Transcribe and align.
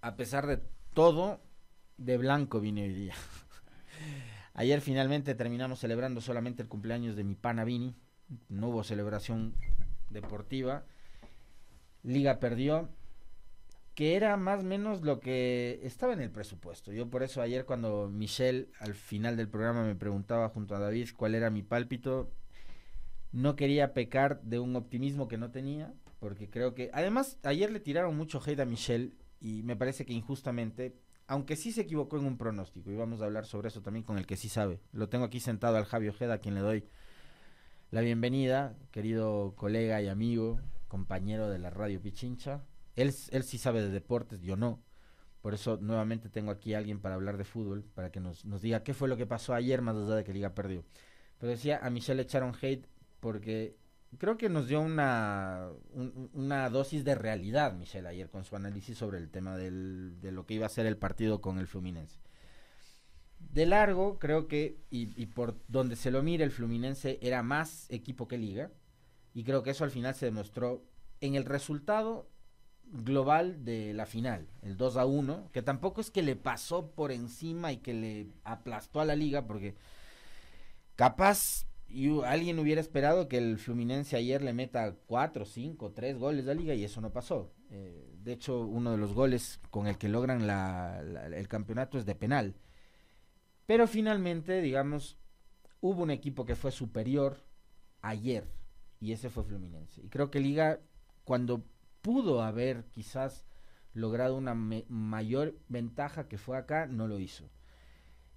a 0.00 0.16
pesar 0.16 0.46
de 0.46 0.60
todo, 0.94 1.40
de 1.96 2.16
blanco 2.16 2.60
vine 2.60 2.84
hoy 2.84 2.92
día. 2.92 3.14
Ayer 4.54 4.80
finalmente 4.80 5.34
terminamos 5.34 5.78
celebrando 5.78 6.20
solamente 6.20 6.62
el 6.62 6.68
cumpleaños 6.68 7.16
de 7.16 7.24
mi 7.24 7.34
pana 7.34 7.64
Vini. 7.64 7.94
No 8.48 8.68
hubo 8.68 8.84
celebración 8.84 9.54
deportiva. 10.10 10.84
Liga 12.02 12.40
perdió, 12.40 12.88
que 13.94 14.16
era 14.16 14.36
más 14.36 14.60
o 14.60 14.64
menos 14.64 15.02
lo 15.02 15.20
que 15.20 15.80
estaba 15.82 16.12
en 16.12 16.20
el 16.20 16.30
presupuesto. 16.30 16.92
Yo 16.92 17.10
por 17.10 17.22
eso 17.22 17.42
ayer 17.42 17.64
cuando 17.64 18.08
Michelle 18.08 18.68
al 18.80 18.94
final 18.94 19.36
del 19.36 19.48
programa 19.48 19.84
me 19.84 19.94
preguntaba 19.94 20.48
junto 20.48 20.74
a 20.74 20.78
David 20.78 21.10
cuál 21.16 21.34
era 21.34 21.50
mi 21.50 21.62
pálpito, 21.62 22.30
no 23.32 23.56
quería 23.56 23.92
pecar 23.92 24.40
de 24.42 24.58
un 24.58 24.74
optimismo 24.74 25.28
que 25.28 25.38
no 25.38 25.50
tenía, 25.50 25.92
porque 26.18 26.48
creo 26.48 26.74
que 26.74 26.90
además 26.92 27.38
ayer 27.42 27.70
le 27.70 27.80
tiraron 27.80 28.16
mucho 28.16 28.40
hate 28.44 28.60
a 28.60 28.64
Michelle 28.64 29.12
y 29.40 29.62
me 29.62 29.76
parece 29.76 30.04
que 30.04 30.12
injustamente, 30.12 30.94
aunque 31.26 31.56
sí 31.56 31.72
se 31.72 31.82
equivocó 31.82 32.18
en 32.18 32.26
un 32.26 32.36
pronóstico, 32.36 32.90
y 32.90 32.96
vamos 32.96 33.20
a 33.20 33.24
hablar 33.24 33.46
sobre 33.46 33.68
eso 33.68 33.82
también 33.82 34.04
con 34.04 34.18
el 34.18 34.26
que 34.26 34.36
sí 34.36 34.48
sabe. 34.48 34.80
Lo 34.92 35.08
tengo 35.08 35.24
aquí 35.24 35.40
sentado 35.40 35.76
al 35.76 35.86
Javi 35.86 36.08
Ojeda, 36.08 36.34
a 36.34 36.38
quien 36.38 36.54
le 36.54 36.60
doy 36.60 36.84
la 37.90 38.02
bienvenida, 38.02 38.76
querido 38.92 39.54
colega 39.56 40.00
y 40.02 40.08
amigo, 40.08 40.60
compañero 40.88 41.48
de 41.48 41.58
la 41.58 41.70
radio 41.70 42.00
Pichincha. 42.00 42.62
Él, 42.96 43.12
él 43.30 43.42
sí 43.42 43.58
sabe 43.58 43.82
de 43.82 43.90
deportes, 43.90 44.42
yo 44.42 44.56
no. 44.56 44.82
Por 45.40 45.54
eso 45.54 45.78
nuevamente 45.80 46.28
tengo 46.28 46.50
aquí 46.50 46.74
a 46.74 46.78
alguien 46.78 47.00
para 47.00 47.14
hablar 47.14 47.38
de 47.38 47.44
fútbol, 47.44 47.84
para 47.94 48.12
que 48.12 48.20
nos, 48.20 48.44
nos 48.44 48.60
diga 48.60 48.82
qué 48.82 48.92
fue 48.92 49.08
lo 49.08 49.16
que 49.16 49.26
pasó 49.26 49.54
ayer, 49.54 49.80
más 49.80 49.96
allá 49.96 50.16
de 50.16 50.24
que 50.24 50.34
Liga 50.34 50.54
perdió. 50.54 50.84
Pero 51.38 51.50
decía, 51.50 51.80
a 51.82 51.88
Michelle 51.88 52.16
le 52.16 52.22
echaron 52.22 52.54
hate 52.60 52.86
porque 53.20 53.76
creo 54.18 54.36
que 54.36 54.48
nos 54.48 54.68
dio 54.68 54.80
una, 54.80 55.68
una 56.32 56.68
dosis 56.70 57.04
de 57.04 57.14
realidad, 57.14 57.74
Michelle, 57.74 58.08
ayer 58.08 58.28
con 58.30 58.44
su 58.44 58.56
análisis 58.56 58.98
sobre 58.98 59.18
el 59.18 59.30
tema 59.30 59.56
del, 59.56 60.20
de 60.20 60.32
lo 60.32 60.46
que 60.46 60.54
iba 60.54 60.66
a 60.66 60.70
ser 60.70 60.86
el 60.86 60.96
partido 60.96 61.40
con 61.40 61.58
el 61.58 61.66
Fluminense. 61.66 62.20
De 63.38 63.66
largo, 63.66 64.18
creo 64.18 64.48
que, 64.48 64.78
y, 64.90 65.20
y, 65.20 65.26
por 65.26 65.56
donde 65.68 65.96
se 65.96 66.10
lo 66.10 66.22
mire, 66.22 66.44
el 66.44 66.50
Fluminense 66.50 67.18
era 67.22 67.42
más 67.42 67.86
equipo 67.90 68.28
que 68.28 68.36
liga, 68.36 68.70
y 69.32 69.44
creo 69.44 69.62
que 69.62 69.70
eso 69.70 69.84
al 69.84 69.90
final 69.90 70.14
se 70.14 70.26
demostró 70.26 70.84
en 71.20 71.34
el 71.34 71.44
resultado 71.44 72.28
global 72.92 73.64
de 73.64 73.94
la 73.94 74.06
final, 74.06 74.48
el 74.62 74.76
2 74.76 74.96
a 74.96 75.06
1, 75.06 75.50
que 75.52 75.62
tampoco 75.62 76.00
es 76.00 76.10
que 76.10 76.22
le 76.22 76.36
pasó 76.36 76.90
por 76.90 77.12
encima 77.12 77.72
y 77.72 77.78
que 77.78 77.94
le 77.94 78.32
aplastó 78.44 79.00
a 79.00 79.04
la 79.04 79.14
liga, 79.14 79.46
porque 79.46 79.76
capaz 80.96 81.66
y 81.90 82.20
alguien 82.22 82.58
hubiera 82.58 82.80
esperado 82.80 83.28
que 83.28 83.38
el 83.38 83.58
Fluminense 83.58 84.16
ayer 84.16 84.42
le 84.42 84.52
meta 84.52 84.94
cuatro, 85.06 85.44
cinco, 85.44 85.92
tres 85.92 86.16
goles 86.16 86.44
de 86.44 86.54
la 86.54 86.60
liga 86.60 86.74
y 86.74 86.84
eso 86.84 87.00
no 87.00 87.12
pasó. 87.12 87.52
Eh, 87.70 88.14
de 88.22 88.32
hecho, 88.32 88.60
uno 88.60 88.92
de 88.92 88.96
los 88.96 89.12
goles 89.12 89.60
con 89.70 89.86
el 89.86 89.98
que 89.98 90.08
logran 90.08 90.46
la, 90.46 91.00
el 91.00 91.48
campeonato 91.48 91.98
es 91.98 92.06
de 92.06 92.14
penal. 92.14 92.54
Pero 93.66 93.86
finalmente, 93.86 94.60
digamos, 94.62 95.18
hubo 95.80 96.02
un 96.02 96.10
equipo 96.10 96.44
que 96.44 96.56
fue 96.56 96.70
superior 96.70 97.44
ayer 98.02 98.46
y 99.00 99.12
ese 99.12 99.30
fue 99.30 99.44
Fluminense. 99.44 100.02
Y 100.02 100.08
creo 100.08 100.30
que 100.30 100.40
Liga, 100.40 100.80
cuando 101.24 101.64
pudo 102.02 102.42
haber 102.42 102.84
quizás 102.92 103.46
logrado 103.94 104.36
una 104.36 104.54
mayor 104.54 105.58
ventaja 105.68 106.28
que 106.28 106.38
fue 106.38 106.56
acá, 106.56 106.86
no 106.86 107.08
lo 107.08 107.18
hizo. 107.18 107.50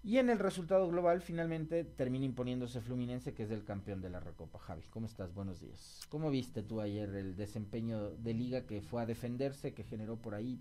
Y 0.06 0.18
en 0.18 0.30
el 0.30 0.38
resultado 0.38 0.90
global 0.90 1.22
finalmente 1.22 1.86
termina 1.86 2.26
imponiéndose 2.26 2.82
Fluminense, 2.82 3.34
que 3.34 3.44
es 3.44 3.52
el 3.52 3.64
campeón 3.64 4.02
de 4.02 4.10
la 4.10 4.20
Recopa. 4.20 4.60
Javi, 4.60 4.82
¿cómo 4.90 5.06
estás? 5.06 5.34
Buenos 5.34 5.62
días. 5.62 6.02
¿Cómo 6.10 6.30
viste 6.30 6.62
tú 6.62 6.82
ayer 6.82 7.08
el 7.16 7.38
desempeño 7.38 8.10
de 8.10 8.34
liga 8.34 8.66
que 8.66 8.82
fue 8.82 9.02
a 9.02 9.06
defenderse, 9.06 9.74
que 9.74 9.86
generó 9.86 10.18
por 10.18 10.36
ahí? 10.36 10.60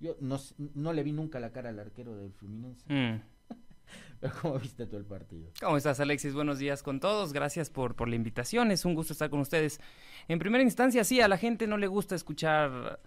Yo 0.00 0.16
no, 0.20 0.40
no 0.74 0.92
le 0.92 1.04
vi 1.04 1.12
nunca 1.12 1.38
la 1.38 1.52
cara 1.52 1.68
al 1.68 1.78
arquero 1.78 2.16
del 2.16 2.32
Fluminense. 2.32 2.84
Mm. 2.92 3.22
Pero 4.20 4.34
¿cómo 4.42 4.58
viste 4.58 4.86
tú 4.86 4.96
el 4.96 5.04
partido? 5.04 5.52
¿Cómo 5.60 5.76
estás, 5.76 6.00
Alexis? 6.00 6.34
Buenos 6.34 6.58
días 6.58 6.82
con 6.82 6.98
todos. 6.98 7.32
Gracias 7.32 7.70
por, 7.70 7.94
por 7.94 8.08
la 8.08 8.16
invitación. 8.16 8.72
Es 8.72 8.84
un 8.84 8.94
gusto 8.96 9.12
estar 9.12 9.30
con 9.30 9.38
ustedes. 9.38 9.80
En 10.26 10.40
primera 10.40 10.64
instancia, 10.64 11.04
sí, 11.04 11.20
a 11.20 11.28
la 11.28 11.38
gente 11.38 11.68
no 11.68 11.78
le 11.78 11.86
gusta 11.86 12.16
escuchar 12.16 12.98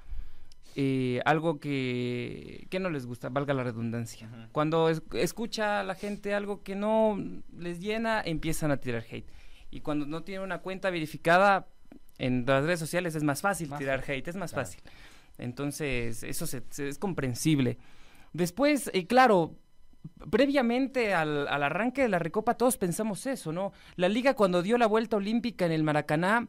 eh, 0.79 1.21
algo 1.25 1.59
que, 1.59 2.67
que, 2.69 2.79
no 2.79 2.91
les 2.91 3.07
gusta, 3.07 3.29
valga 3.29 3.51
la 3.55 3.63
redundancia. 3.63 4.29
Cuando 4.51 4.89
es, 4.89 5.01
escucha 5.13 5.79
a 5.79 5.83
la 5.83 5.95
gente 5.95 6.35
algo 6.35 6.61
que 6.61 6.75
no 6.75 7.17
les 7.57 7.79
llena, 7.79 8.21
empiezan 8.23 8.69
a 8.69 8.77
tirar 8.77 9.03
hate. 9.09 9.27
Y 9.71 9.81
cuando 9.81 10.05
no 10.05 10.21
tienen 10.21 10.43
una 10.43 10.59
cuenta 10.59 10.91
verificada 10.91 11.65
en 12.19 12.45
las 12.45 12.63
redes 12.63 12.79
sociales 12.79 13.15
es 13.15 13.23
más 13.23 13.41
fácil 13.41 13.69
más 13.69 13.79
tirar 13.79 14.03
hate, 14.07 14.27
es 14.27 14.35
más 14.35 14.53
claro. 14.53 14.67
fácil. 14.67 14.83
Entonces, 15.39 16.21
eso 16.21 16.45
se, 16.45 16.61
se, 16.69 16.89
es 16.89 16.99
comprensible. 16.99 17.79
Después, 18.33 18.91
eh, 18.93 19.07
claro, 19.07 19.55
previamente 20.29 21.15
al, 21.15 21.47
al, 21.47 21.63
arranque 21.63 22.03
de 22.03 22.09
la 22.09 22.19
Recopa 22.19 22.53
todos 22.53 22.77
pensamos 22.77 23.25
eso, 23.25 23.51
¿no? 23.51 23.73
La 23.95 24.09
liga 24.09 24.35
cuando 24.35 24.61
dio 24.61 24.77
la 24.77 24.85
vuelta 24.85 25.17
olímpica 25.17 25.65
en 25.65 25.71
el 25.71 25.81
Maracaná 25.81 26.47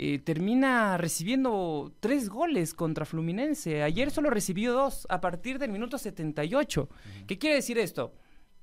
eh, 0.00 0.20
termina 0.20 0.96
recibiendo 0.96 1.92
tres 1.98 2.28
goles 2.28 2.72
contra 2.72 3.04
Fluminense. 3.04 3.82
Ayer 3.82 4.12
solo 4.12 4.30
recibió 4.30 4.72
dos 4.72 5.08
a 5.10 5.20
partir 5.20 5.58
del 5.58 5.72
minuto 5.72 5.98
78. 5.98 6.82
Uh 6.82 6.84
-huh. 6.86 7.26
¿Qué 7.26 7.36
quiere 7.36 7.56
decir 7.56 7.78
esto? 7.78 8.12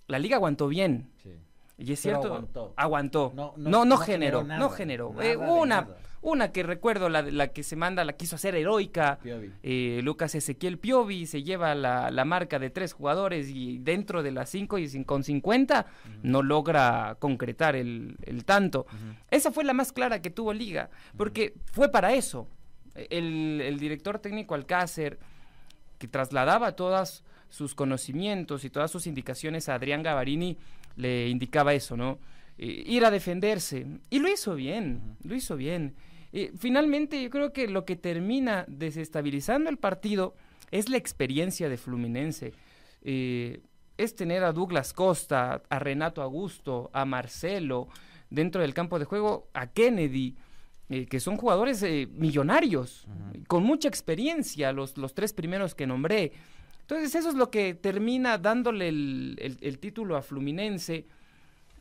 La 0.08 0.18
liga 0.18 0.38
aguantó 0.38 0.70
bien. 0.70 1.12
Sí. 1.22 1.32
Y 1.78 1.92
es 1.92 2.00
cierto, 2.00 2.28
aguantó. 2.28 2.74
aguantó. 2.78 3.34
No, 3.36 3.54
no, 3.58 3.70
no, 3.70 3.86
no 3.86 3.98
generó, 3.98 4.40
generó 4.40 4.44
nada, 4.48 4.60
no 4.62 4.70
generó. 4.70 5.22
Eh, 5.22 5.36
una, 5.36 5.82
nada. 5.82 5.98
Una 6.26 6.52
que 6.52 6.64
recuerdo, 6.64 7.08
la, 7.08 7.22
la 7.22 7.50
que 7.50 7.62
se 7.62 7.76
manda, 7.76 8.04
la 8.04 8.14
quiso 8.14 8.36
hacer 8.36 8.56
heroica. 8.56 9.20
Eh, 9.62 10.00
Lucas 10.04 10.34
Ezequiel 10.34 10.80
Piovi 10.80 11.28
se 11.28 11.44
lleva 11.44 11.76
la, 11.76 12.10
la, 12.10 12.26
marca 12.26 12.58
de 12.58 12.72
tres 12.72 12.94
jugadores 12.94 13.50
y 13.50 13.78
dentro 13.78 14.24
de 14.24 14.32
las 14.32 14.50
cinco 14.50 14.80
y 14.80 15.04
con 15.04 15.24
50 15.24 15.86
uh 15.86 16.10
-huh. 16.10 16.20
no 16.24 16.42
logra 16.42 17.16
concretar 17.20 17.76
el, 17.76 18.18
el 18.24 18.44
tanto. 18.44 18.88
Uh 18.90 18.96
-huh. 18.96 19.16
Esa 19.30 19.52
fue 19.52 19.64
la 19.64 19.74
más 19.74 19.92
clara 19.94 20.20
que 20.20 20.32
tuvo 20.32 20.52
Liga, 20.52 20.90
porque 21.16 21.54
fue 21.72 21.90
para 21.92 22.14
eso. 22.14 22.48
El, 22.96 23.62
el 23.62 23.78
director 23.78 24.18
técnico 24.18 24.56
Alcácer, 24.56 25.20
que 26.00 26.08
trasladaba 26.08 26.76
todas 26.76 27.24
sus 27.50 27.76
conocimientos 27.76 28.66
y 28.66 28.72
todas 28.72 28.90
sus 28.90 29.06
indicaciones 29.06 29.70
a 29.70 29.76
Adrián 29.76 30.02
Gavarini, 30.02 30.58
le 30.96 31.30
indicaba 31.30 31.76
eso, 31.76 31.96
¿no? 31.96 32.18
Eh, 32.58 32.84
ir 32.88 33.06
a 33.06 33.12
defenderse. 33.12 33.86
Y 34.10 34.18
lo 34.18 34.28
hizo 34.28 34.56
bien, 34.56 35.18
lo 35.24 35.36
hizo 35.36 35.56
bien. 35.56 35.94
Eh, 36.36 36.52
finalmente, 36.58 37.24
yo 37.24 37.30
creo 37.30 37.54
que 37.54 37.70
lo 37.70 37.86
que 37.86 37.96
termina 37.96 38.66
desestabilizando 38.68 39.70
el 39.70 39.78
partido 39.78 40.36
es 40.70 40.90
la 40.90 40.98
experiencia 40.98 41.70
de 41.70 41.78
Fluminense. 41.78 42.52
Eh, 43.04 43.62
es 43.98 44.16
tener 44.16 44.44
a 44.44 44.52
Douglas 44.52 44.92
Costa, 44.92 45.64
a 45.70 45.80
Renato 45.80 46.22
Augusto, 46.22 46.90
a 46.92 47.06
Marcelo 47.06 47.88
dentro 48.30 48.62
del 48.62 48.74
campo 48.74 49.00
de 49.00 49.06
juego, 49.06 49.48
a 49.54 49.68
Kennedy. 49.68 50.36
Eh, 50.88 51.08
que 51.08 51.20
son 51.20 51.36
jugadores 51.38 51.82
eh, 51.82 52.08
millonarios, 52.12 53.08
uh 53.08 53.10
-huh. 53.10 53.48
con 53.48 53.64
mucha 53.64 53.88
experiencia, 53.88 54.72
los, 54.72 55.00
los 55.00 55.16
tres 55.16 55.34
primeros 55.34 55.74
que 55.74 55.88
nombré. 55.88 56.34
Entonces 56.82 57.16
eso 57.16 57.30
es 57.30 57.36
lo 57.36 57.50
que 57.50 57.74
termina 57.74 58.38
dándole 58.38 58.90
el, 58.90 59.36
el, 59.42 59.58
el, 59.62 59.80
título 59.80 60.16
a 60.16 60.22
Fluminense. 60.22 61.08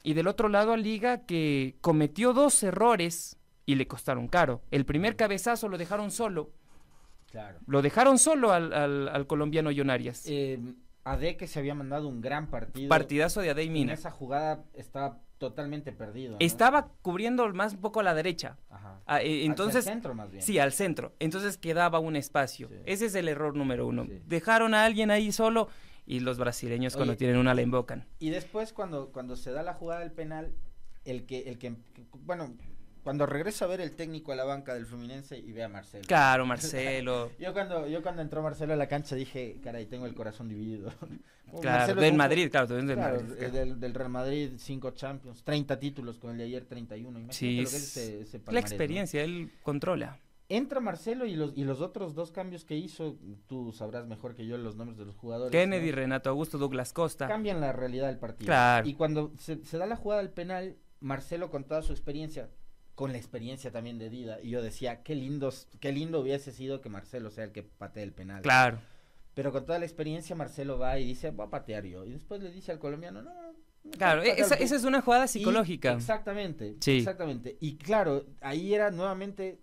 Y 0.02 0.14
del 0.14 0.26
otro 0.26 0.48
lado 0.48 0.72
a 0.72 0.78
Liga 0.78 1.26
que 1.26 1.74
cometió 1.82 2.32
dos 2.32 2.62
errores 2.62 3.36
y 3.66 3.74
le 3.76 3.86
costaron 3.86 4.28
caro. 4.28 4.62
El 4.70 4.84
primer 4.84 5.16
cabezazo 5.16 5.68
lo 5.68 5.78
dejaron 5.78 6.10
solo. 6.10 6.50
Claro. 7.30 7.58
Lo 7.66 7.82
dejaron 7.82 8.18
solo 8.18 8.52
al, 8.52 8.72
al, 8.72 9.08
al 9.08 9.26
colombiano 9.26 9.70
Yonarias. 9.70 10.24
Eh, 10.26 10.60
Ade 11.04 11.36
que 11.36 11.46
se 11.46 11.58
había 11.58 11.74
mandado 11.74 12.08
un 12.08 12.20
gran 12.20 12.48
partido. 12.48 12.88
Partidazo 12.88 13.40
de 13.40 13.50
Ade 13.50 13.64
y 13.64 13.70
Mina. 13.70 13.92
En 13.92 13.98
esa 13.98 14.10
jugada 14.10 14.64
estaba 14.72 15.20
totalmente 15.38 15.92
perdido. 15.92 16.32
¿no? 16.32 16.36
Estaba 16.40 16.88
cubriendo 17.02 17.46
más 17.52 17.74
un 17.74 17.80
poco 17.80 18.00
a 18.00 18.02
la 18.02 18.14
derecha. 18.14 18.56
Ajá. 18.70 19.02
Ah, 19.06 19.20
eh, 19.20 19.44
entonces, 19.44 19.86
al 19.86 19.92
centro 19.92 20.14
más 20.14 20.30
bien. 20.30 20.42
Sí, 20.42 20.58
al 20.58 20.72
centro. 20.72 21.14
Entonces 21.18 21.58
quedaba 21.58 21.98
un 21.98 22.16
espacio. 22.16 22.68
Sí. 22.68 22.76
Ese 22.86 23.06
es 23.06 23.14
el 23.14 23.28
error 23.28 23.54
número 23.54 23.86
uno. 23.86 24.06
Sí. 24.06 24.22
Dejaron 24.26 24.72
a 24.72 24.84
alguien 24.84 25.10
ahí 25.10 25.32
solo 25.32 25.68
y 26.06 26.20
los 26.20 26.38
brasileños 26.38 26.94
Oye, 26.94 27.00
cuando 27.00 27.16
tienen 27.16 27.36
una 27.36 27.52
la 27.52 27.62
invocan. 27.62 28.06
Y 28.18 28.30
después 28.30 28.72
cuando, 28.72 29.10
cuando 29.12 29.36
se 29.36 29.50
da 29.50 29.62
la 29.62 29.74
jugada 29.74 30.00
del 30.00 30.12
penal, 30.12 30.54
el 31.04 31.26
que, 31.26 31.40
el 31.40 31.58
que, 31.58 31.76
bueno, 32.20 32.54
cuando 33.04 33.26
regresa 33.26 33.66
a 33.66 33.68
ver 33.68 33.82
el 33.82 33.92
técnico 33.92 34.32
a 34.32 34.34
la 34.34 34.44
banca 34.44 34.72
del 34.72 34.86
Fluminense 34.86 35.38
y 35.38 35.52
ve 35.52 35.62
a 35.62 35.68
Marcelo. 35.68 36.04
Claro, 36.08 36.46
Marcelo. 36.46 37.30
yo 37.38 37.52
cuando 37.52 37.86
yo 37.86 38.02
cuando 38.02 38.22
entró 38.22 38.42
Marcelo 38.42 38.72
a 38.72 38.76
la 38.76 38.88
cancha 38.88 39.14
dije, 39.14 39.60
caray, 39.62 39.84
tengo 39.86 40.06
el 40.06 40.14
corazón 40.14 40.48
dividido. 40.48 40.90
claro, 41.60 41.94
del 41.94 42.14
Madrid, 42.14 42.50
claro, 42.50 42.66
del, 42.66 42.86
claro, 42.86 43.00
Madrid, 43.00 43.34
claro. 43.36 43.52
Del, 43.52 43.78
del, 43.78 43.94
Real 43.94 44.08
Madrid, 44.08 44.52
cinco 44.56 44.92
Champions, 44.92 45.44
30 45.44 45.78
títulos 45.78 46.18
con 46.18 46.30
el 46.30 46.38
de 46.38 46.44
ayer 46.44 46.64
31. 46.64 47.10
Imagínate 47.10 47.36
sí, 47.36 47.56
lo 47.56 47.70
que 47.70 47.76
es 47.76 47.96
ese, 47.96 48.20
ese 48.22 48.38
palmarés, 48.38 48.70
la 48.70 48.74
experiencia, 48.74 49.20
¿no? 49.20 49.26
él 49.26 49.52
controla. 49.62 50.18
Entra 50.48 50.80
Marcelo 50.80 51.26
y 51.26 51.36
los, 51.36 51.52
y 51.56 51.64
los 51.64 51.80
otros 51.80 52.14
dos 52.14 52.30
cambios 52.30 52.64
que 52.64 52.76
hizo, 52.76 53.18
tú 53.46 53.72
sabrás 53.72 54.06
mejor 54.06 54.34
que 54.34 54.46
yo 54.46 54.56
los 54.56 54.76
nombres 54.76 54.98
de 54.98 55.04
los 55.04 55.16
jugadores. 55.16 55.52
Kennedy, 55.52 55.90
¿no? 55.90 55.96
Renato 55.96 56.30
Augusto, 56.30 56.58
Douglas 56.58 56.92
Costa. 56.92 57.28
Cambian 57.28 57.60
la 57.60 57.72
realidad 57.72 58.08
del 58.08 58.18
partido. 58.18 58.46
Claro. 58.46 58.86
Y 58.86 58.94
cuando 58.94 59.32
se, 59.38 59.62
se 59.64 59.78
da 59.78 59.86
la 59.86 59.96
jugada 59.96 60.22
del 60.22 60.30
penal, 60.30 60.76
Marcelo 61.00 61.50
con 61.50 61.64
toda 61.64 61.82
su 61.82 61.92
experiencia, 61.92 62.50
con 62.94 63.12
la 63.12 63.18
experiencia 63.18 63.70
también 63.72 63.98
de 63.98 64.08
Dida. 64.10 64.40
Y 64.40 64.50
yo 64.50 64.62
decía, 64.62 65.02
qué 65.02 65.14
lindos, 65.14 65.68
qué 65.80 65.92
lindo 65.92 66.20
hubiese 66.20 66.52
sido 66.52 66.80
que 66.80 66.88
Marcelo 66.88 67.30
sea 67.30 67.44
el 67.44 67.52
que 67.52 67.62
patee 67.62 68.02
el 68.04 68.12
penal. 68.12 68.42
Claro. 68.42 68.78
Pero 69.34 69.50
con 69.50 69.66
toda 69.66 69.78
la 69.80 69.84
experiencia, 69.84 70.36
Marcelo 70.36 70.78
va 70.78 70.96
y 70.98 71.04
dice, 71.06 71.30
voy 71.30 71.46
a 71.46 71.50
patear 71.50 71.84
yo. 71.84 72.04
Y 72.04 72.12
después 72.12 72.40
le 72.40 72.52
dice 72.52 72.70
al 72.70 72.78
colombiano, 72.78 73.20
no, 73.22 73.34
no. 73.34 73.52
Claro, 73.98 74.20
patea 74.22 74.34
esa, 74.36 74.56
tú". 74.56 74.62
esa 74.62 74.76
es 74.76 74.84
una 74.84 75.00
jugada 75.02 75.24
Y- 75.24 75.28
psicológica. 75.28 75.92
exactamente, 75.94 76.76
Sí. 76.80 76.98
exactamente. 76.98 77.56
Y 77.60 77.76
claro, 77.76 78.26
ahí 78.40 78.72
era 78.72 78.90
nuevamente 78.92 79.58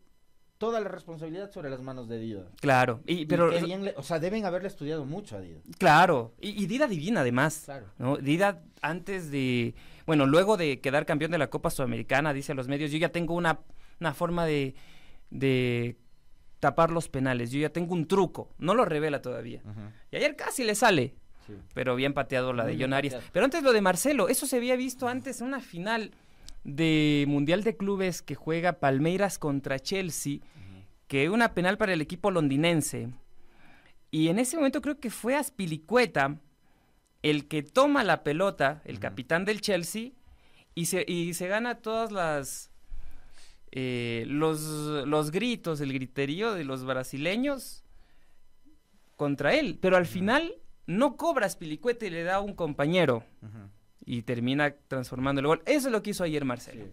toda 0.57 0.79
la 0.79 0.89
responsabilidad 0.89 1.49
sobre 1.49 1.69
las 1.71 1.81
manos 1.81 2.07
de 2.07 2.19
Dida. 2.19 2.51
Claro, 2.59 3.01
y, 3.07 3.21
Y 3.21 3.25
pero 3.25 3.49
qué 3.49 3.63
bien 3.63 3.83
le- 3.85 3.95
o 3.97 4.03
sea, 4.03 4.19
deben 4.19 4.45
haberle 4.45 4.67
estudiado 4.67 5.05
mucho 5.05 5.37
a 5.37 5.41
Dida. 5.41 5.59
claro, 5.79 6.35
y, 6.39 6.49
y 6.49 6.67
Dida 6.67 6.85
divina 6.85 7.21
además. 7.21 7.61
Claro. 7.65 7.87
¿no? 7.97 8.17
Dida 8.17 8.61
antes 8.83 9.31
de, 9.31 9.73
bueno, 10.11 10.25
luego 10.25 10.57
de 10.57 10.81
quedar 10.81 11.05
campeón 11.05 11.31
de 11.31 11.37
la 11.37 11.49
Copa 11.49 11.69
Sudamericana, 11.69 12.33
dice 12.33 12.51
a 12.51 12.55
los 12.55 12.67
medios, 12.67 12.91
yo 12.91 12.97
ya 12.97 13.09
tengo 13.13 13.33
una, 13.33 13.59
una 14.01 14.13
forma 14.13 14.45
de, 14.45 14.75
de 15.29 15.95
tapar 16.59 16.91
los 16.91 17.07
penales, 17.07 17.49
yo 17.51 17.59
ya 17.61 17.69
tengo 17.69 17.93
un 17.93 18.07
truco, 18.07 18.53
no 18.59 18.75
lo 18.75 18.83
revela 18.85 19.21
todavía. 19.21 19.61
Y 20.11 20.17
ayer 20.17 20.35
casi 20.35 20.63
le 20.65 20.75
sale, 20.75 21.15
Sí. 21.47 21.53
pero 21.73 21.95
bien 21.95 22.13
pateado 22.13 22.53
la 22.53 22.63
Muy 22.65 22.75
de 22.75 22.83
John 22.83 22.93
Arias. 22.93 23.13
pateado. 23.15 23.31
Pero 23.33 23.45
antes 23.45 23.63
lo 23.63 23.71
de 23.73 23.81
Marcelo, 23.81 24.27
eso 24.29 24.45
se 24.45 24.57
había 24.57 24.75
visto 24.75 25.07
antes 25.07 25.41
en 25.41 25.47
una 25.47 25.59
final 25.61 26.11
de 26.63 27.25
Mundial 27.27 27.63
de 27.63 27.75
Clubes 27.77 28.21
que 28.21 28.35
juega 28.35 28.73
Palmeiras 28.73 29.39
contra 29.39 29.79
Chelsea, 29.79 30.39
que 31.07 31.29
una 31.29 31.53
penal 31.55 31.77
para 31.77 31.93
el 31.93 32.01
equipo 32.01 32.29
londinense. 32.31 33.09
Y 34.11 34.27
en 34.27 34.37
ese 34.39 34.57
momento 34.57 34.81
creo 34.81 34.99
que 34.99 35.09
fue 35.09 35.35
Aspilicueta 35.35 36.37
el 37.23 37.47
que 37.47 37.63
toma 37.63 38.03
la 38.03 38.23
pelota, 38.23 38.81
el 38.85 38.99
capitán 38.99 39.45
del 39.45 39.61
Chelsea, 39.61 40.11
y 40.75 40.85
se, 40.85 41.05
y 41.07 41.33
se 41.33 41.47
gana 41.47 41.75
todas 41.81 42.11
las... 42.11 42.71
eh, 43.71 44.23
los, 44.27 44.61
los 45.07 45.31
gritos, 45.31 45.81
el 45.81 45.93
griterío 45.93 46.53
de 46.53 46.63
los 46.63 46.83
brasileños 46.85 47.83
contra 49.15 49.53
él. 49.53 49.77
Pero 49.81 49.97
al 49.97 50.05
final 50.05 50.53
no 50.87 51.15
cobra 51.17 51.45
Aspilicueta 51.45 52.05
y 52.05 52.09
le 52.09 52.23
da 52.23 52.35
a 52.35 52.41
un 52.41 52.53
compañero 52.55 53.23
y 54.05 54.23
termina 54.23 54.73
transformando 54.87 55.41
el 55.41 55.47
gol. 55.47 55.61
Eso 55.65 55.87
es 55.87 55.91
lo 55.91 56.01
que 56.01 56.09
hizo 56.11 56.23
ayer 56.23 56.43
Marcelo. 56.45 56.85
Sí. 56.85 56.91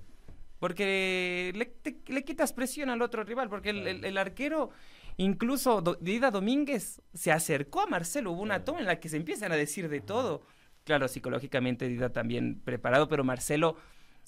Porque 0.58 1.52
le, 1.54 1.64
te- 1.66 2.00
le 2.12 2.24
quitas 2.24 2.52
presión 2.52 2.90
al 2.90 3.00
otro 3.00 3.22
rival, 3.24 3.48
porque 3.48 3.70
el, 3.70 3.82
Claro. 3.82 3.98
el- 3.98 4.04
el 4.04 4.18
arquero, 4.18 4.70
incluso 5.18 5.82
Do- 5.82 5.98
Dida 6.00 6.30
Domínguez, 6.30 7.02
se 7.12 7.30
acercó 7.30 7.82
a 7.82 7.86
Marcelo. 7.86 8.32
Hubo 8.32 8.42
una 8.42 8.64
toma 8.64 8.80
en 8.80 8.86
la 8.86 8.98
que 8.98 9.08
se 9.10 9.16
empiezan 9.18 9.52
a 9.52 9.56
decir 9.56 9.88
de 9.88 10.00
todo. 10.00 10.42
Claro, 10.84 11.06
psicológicamente 11.06 11.86
Dida 11.88 12.10
también 12.12 12.60
preparado, 12.64 13.08
pero 13.08 13.22
Marcelo 13.24 13.76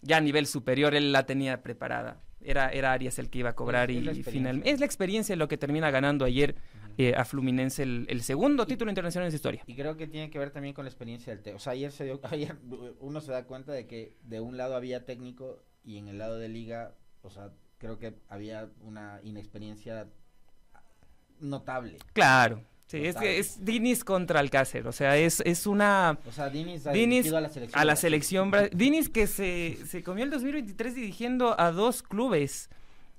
ya 0.03 0.19
a 0.19 0.21
nivel 0.21 0.47
superior, 0.47 0.95
él 0.95 1.13
la 1.13 1.25
tenía 1.27 1.63
preparada. 1.63 2.21
Era, 2.43 2.71
era 2.71 2.93
Arias 2.93 3.19
el 3.19 3.29
que 3.29 3.41
iba 3.41 3.51
a 3.51 3.55
cobrar 3.55 3.91
Es- 3.91 4.17
y 4.17 4.23
finalmente... 4.23 4.71
Es 4.71 4.81
la 4.81 4.87
experiencia 4.87 5.37
lo 5.37 5.47
que 5.49 5.59
termina 5.59 5.91
ganando 5.91 6.25
ayer 6.25 6.55
eh, 6.97 7.15
a 7.15 7.25
Fluminense 7.27 7.83
el, 7.83 8.07
el 8.09 8.23
segundo 8.23 8.67
título 8.67 8.91
internacional 8.91 9.27
en 9.27 9.33
su 9.33 9.37
historia. 9.37 9.63
Y 9.67 9.75
creo 9.75 9.97
que 9.99 10.07
tiene 10.07 10.31
que 10.31 10.39
ver 10.39 10.51
también 10.51 10.75
con 10.75 10.85
la 10.87 10.89
experiencia 10.91 11.35
del 11.35 11.43
técnico. 11.43 11.57
O 11.59 11.61
sea, 11.61 11.73
ayer, 11.75 11.93
se 11.93 12.05
dio, 12.05 12.19
ayer 12.31 12.57
uno 13.01 13.21
se 13.21 13.31
da 13.33 13.45
cuenta 13.45 13.73
de 13.73 13.87
que 13.87 14.17
de 14.23 14.41
un 14.41 14.57
lado 14.57 14.75
había 14.75 15.05
técnico 15.05 15.63
y 15.85 15.99
en 15.99 16.09
el 16.09 16.19
lado 16.19 16.39
de 16.39 16.49
liga, 16.49 16.95
o 17.23 17.29
sea, 17.31 17.53
creo 17.79 17.99
que 17.99 18.15
había 18.29 18.71
una 18.81 19.21
inexperiencia 19.23 20.09
notable. 21.41 21.99
Claro. 22.13 22.63
Sí, 22.87 22.99
es, 23.07 23.15
es 23.23 23.65
Diniz 23.65 24.03
contra 24.03 24.41
Alcácer. 24.41 24.89
O 24.89 24.93
sea, 24.93 25.17
es, 25.17 25.41
es 25.47 25.67
una... 25.69 26.19
O 26.27 26.33
sea, 26.33 26.51
Diniz 26.51 26.87
ha 26.87 26.91
a 26.91 27.41
la 27.41 27.49
selección. 27.49 27.81
a 27.81 27.85
la 27.85 27.93
Brasil. 27.93 28.01
selección. 28.01 28.51
bra- 28.51 28.69
Diniz 28.71 29.09
que 29.09 29.29
se, 29.29 29.79
se 29.87 30.03
comió 30.03 30.25
el 30.25 30.31
2023 30.31 30.97
dirigiendo 30.97 31.59
a 31.61 31.71
dos 31.71 32.03
clubes 32.03 32.69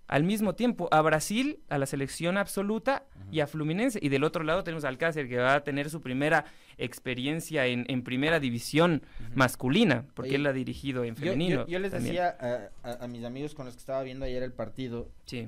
al 0.09 0.25
mismo 0.25 0.55
tiempo, 0.55 0.89
a 0.91 1.01
Brasil, 1.01 1.61
a 1.69 1.77
la 1.77 1.85
selección 1.85 2.37
absoluta 2.37 3.05
y 3.31 3.39
a 3.39 3.47
Fluminense. 3.47 3.97
Y 4.01 4.09
del 4.09 4.25
otro 4.25 4.43
lado 4.43 4.61
tenemos 4.65 4.83
a 4.83 4.89
Alcácer 4.89 5.29
que 5.29 5.37
va 5.37 5.53
a 5.55 5.63
tener 5.63 5.89
su 5.89 6.01
primera 6.01 6.43
experiencia 6.77 7.65
en, 7.65 7.85
en 7.87 8.03
primera 8.03 8.41
división 8.41 9.03
masculina, 9.35 10.05
porque 10.13 10.31
Oye, 10.31 10.35
él 10.35 10.43
la 10.43 10.49
ha 10.49 10.53
dirigido 10.53 11.05
en 11.05 11.15
Yo, 11.15 11.19
femenino. 11.21 11.61
yo- 11.61 11.67
yo 11.67 11.79
les 11.79 11.91
también. 11.91 12.15
decía 12.15 12.37
a, 12.83 12.89
a- 12.89 13.05
a 13.05 13.07
mis 13.07 13.23
amigos 13.23 13.55
con 13.55 13.65
los 13.65 13.75
que 13.75 13.79
estaba 13.79 14.03
viendo 14.03 14.25
ayer 14.25 14.43
el 14.43 14.51
partido, 14.51 15.07
Sí, 15.25 15.47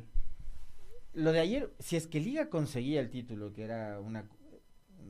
lo 1.14 1.32
de 1.32 1.40
ayer, 1.40 1.74
si 1.80 1.96
es 1.96 2.08
que 2.08 2.20
Liga 2.20 2.50
conseguía 2.50 3.00
el 3.00 3.10
título, 3.10 3.54
que 3.54 3.64
era 3.64 4.00
una, 4.00 4.28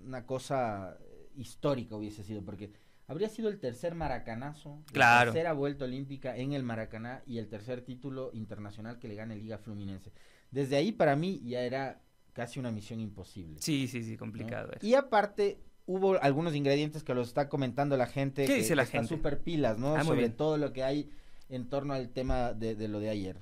una 0.05 0.25
cosa 0.25 0.97
histórica 1.35 1.95
hubiese 1.95 2.23
sido, 2.23 2.43
porque 2.43 2.71
habría 3.07 3.29
sido 3.29 3.49
el 3.49 3.59
tercer 3.59 3.95
maracanazo, 3.95 4.81
Claro. 4.91 5.27
la 5.27 5.31
tercera 5.33 5.53
vuelta 5.53 5.85
olímpica 5.85 6.35
en 6.37 6.53
el 6.53 6.63
Maracaná 6.63 7.23
y 7.25 7.37
el 7.37 7.47
tercer 7.47 7.81
título 7.81 8.31
internacional 8.33 8.99
que 8.99 9.07
le 9.07 9.15
gane 9.15 9.35
Liga 9.35 9.57
Fluminense. 9.57 10.11
Desde 10.51 10.75
ahí 10.75 10.91
para 10.91 11.15
mí 11.15 11.41
ya 11.43 11.61
era 11.61 12.01
casi 12.33 12.59
una 12.59 12.71
misión 12.71 12.99
imposible. 12.99 13.59
sí, 13.61 13.87
sí, 13.87 14.03
sí, 14.03 14.17
complicado. 14.17 14.71
Y 14.81 14.93
aparte 14.95 15.59
hubo 15.85 16.21
algunos 16.21 16.55
ingredientes 16.55 17.03
que 17.03 17.13
los 17.13 17.27
está 17.27 17.49
comentando 17.49 17.97
la 17.97 18.07
gente. 18.07 18.45
¿Qué 18.45 18.53
que- 18.53 18.57
dice 18.59 18.75
la 18.75 18.83
está 18.83 18.99
gente? 18.99 19.15
súper 19.15 19.41
pilas, 19.41 19.77
¿no? 19.77 19.95
Ah, 19.95 20.03
Sobre 20.03 20.19
bien. 20.19 20.33
todo 20.37 20.57
lo 20.57 20.71
que 20.73 20.83
hay 20.83 21.09
en 21.49 21.67
torno 21.69 21.93
al 21.93 22.09
tema 22.09 22.53
de, 22.53 22.75
de 22.75 22.87
lo 22.87 22.99
de 22.99 23.09
ayer. 23.09 23.41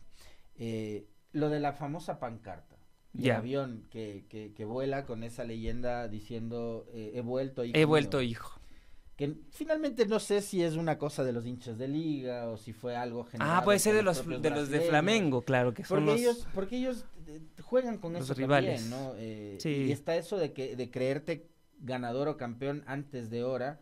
Eh, 0.55 1.07
lo 1.33 1.49
de 1.49 1.59
la 1.59 1.73
famosa 1.73 2.19
pancarta. 2.19 2.77
El 3.17 3.31
avión 3.31 3.87
que, 3.89 4.25
que, 4.29 4.53
que 4.53 4.63
vuela 4.63 5.05
con 5.05 5.23
esa 5.23 5.43
leyenda 5.43 6.07
diciendo 6.07 6.85
eh, 6.93 7.11
he 7.15 7.21
vuelto. 7.21 7.65
hijo 7.65 7.75
He 7.75 7.79
mío". 7.79 7.87
vuelto 7.89 8.21
hijo. 8.21 8.59
Que 9.17 9.35
finalmente 9.51 10.05
no 10.05 10.19
sé 10.19 10.41
si 10.41 10.63
es 10.63 10.75
una 10.75 10.97
cosa 10.97 11.23
de 11.25 11.33
los 11.33 11.45
hinchas 11.45 11.77
de 11.77 11.87
liga 11.89 12.47
o 12.49 12.55
si 12.57 12.71
fue 12.73 12.95
algo 12.95 13.25
general. 13.25 13.57
Ah, 13.57 13.63
puede 13.63 13.79
ser 13.79 13.95
de 13.95 14.01
los, 14.01 14.25
de 14.25 14.49
los 14.49 14.69
de 14.69 14.79
Flamengo, 14.79 15.41
claro, 15.41 15.73
que 15.73 15.83
son 15.83 16.05
Porque 16.05 16.11
los... 16.11 16.21
ellos, 16.21 16.47
porque 16.55 16.77
ellos 16.77 17.05
eh, 17.27 17.41
juegan 17.61 17.97
con 17.97 18.13
los 18.13 18.23
eso 18.23 18.33
rivales. 18.33 18.89
también, 18.89 19.03
¿no? 19.03 19.13
Eh, 19.17 19.57
Sí. 19.59 19.69
Y 19.87 19.91
está 19.91 20.15
eso 20.15 20.37
de 20.37 20.53
que 20.53 20.75
de 20.77 20.89
creerte 20.89 21.49
ganador 21.79 22.29
o 22.29 22.37
campeón 22.37 22.83
antes 22.87 23.29
de 23.29 23.43
hora 23.43 23.81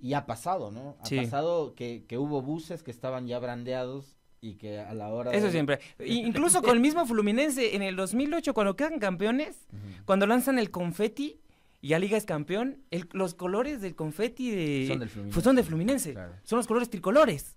y 0.00 0.14
ha 0.14 0.24
pasado, 0.26 0.70
¿no? 0.70 0.96
Ha 1.00 1.04
Sí. 1.06 1.16
pasado 1.18 1.74
que, 1.74 2.06
que 2.08 2.16
hubo 2.18 2.40
buses 2.42 2.82
que 2.82 2.90
estaban 2.90 3.26
ya 3.26 3.38
brandeados 3.38 4.16
y 4.42 4.56
que 4.56 4.80
a 4.80 4.92
la 4.92 5.08
hora 5.08 5.30
Eso 5.32 5.50
siempre. 5.50 5.78
Incluso 6.04 6.60
con 6.62 6.72
el 6.72 6.80
mismo 6.80 7.06
Fluminense 7.06 7.74
en 7.76 7.80
el 7.82 7.94
2008, 7.96 8.52
cuando 8.52 8.76
quedan 8.76 8.98
campeones, 8.98 9.56
cuando 10.04 10.26
lanzan 10.26 10.58
el 10.58 10.70
confeti 10.70 11.38
y 11.80 11.88
ya 11.88 11.98
Liga 12.00 12.16
es 12.18 12.26
campeón, 12.26 12.78
el- 12.90 13.08
los 13.12 13.34
colores 13.34 13.80
del 13.80 13.94
confeti 13.94 14.50
de, 14.50 14.86
Son 14.88 14.98
del 14.98 15.08
Fluminense. 15.08 15.32
pues 15.34 15.44
son 15.44 15.56
de 15.56 15.62
Fluminense. 15.62 16.12
Claro. 16.12 16.32
Son 16.42 16.56
los 16.58 16.66
colores 16.66 16.90
tricolores. 16.90 17.56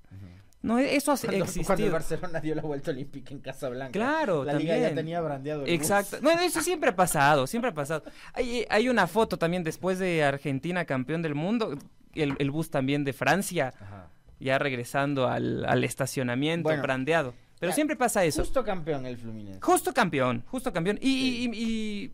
No, 0.61 0.79
eso 0.79 1.11
ha 1.11 1.15
Cuando, 1.17 1.27
cuando 1.27 1.35
el 1.37 1.43
existido. 1.43 1.91
Barcelona 1.91 2.39
dio 2.39 2.55
la 2.55 2.61
vuelta 2.63 2.89
olímpica 2.91 3.31
en 3.33 3.39
Casablanca. 3.39 3.91
Claro, 3.91 4.43
la 4.43 4.53
liga 4.53 4.73
ya 4.75 4.85
también. 4.87 4.95
tenía 4.95 5.21
brandeado 5.21 5.61
el 5.61 5.65
bus. 5.67 5.73
Exacto. 5.75 6.17
Bueno, 6.23 6.41
eso 6.41 6.59
siempre 6.61 6.89
ha 6.89 6.95
pasado, 6.95 7.45
siempre 7.45 7.69
ha 7.69 7.73
pasado. 7.73 8.03
Hay, 8.33 8.65
hay 8.69 8.89
una 8.89 9.05
foto 9.05 9.37
también 9.37 9.63
después 9.63 9.99
de 9.99 10.23
Argentina 10.23 10.85
campeón 10.85 11.21
del 11.21 11.35
mundo, 11.35 11.77
el, 12.15 12.35
el 12.39 12.49
bus 12.51 12.71
también 12.71 13.03
de 13.03 13.13
Francia, 13.13 13.73
Ajá. 13.79 14.09
Ya 14.39 14.57
regresando 14.59 15.27
al, 15.27 15.65
al 15.65 15.83
estacionamiento, 15.83 16.63
Bueno. 16.69 16.81
brandeado. 16.83 17.33
Pero 17.59 17.69
Ya, 17.71 17.75
siempre 17.75 17.95
pasa 17.95 18.23
eso. 18.25 18.41
Justo 18.43 18.63
campeón 18.63 19.05
el 19.05 19.17
Fluminense. 19.17 19.59
Justo 19.61 19.93
campeón, 19.93 20.43
justo 20.47 20.73
campeón. 20.73 20.97
Y, 21.01 21.09
y- 21.09 21.45
y- 21.45 21.63
y 22.05 22.11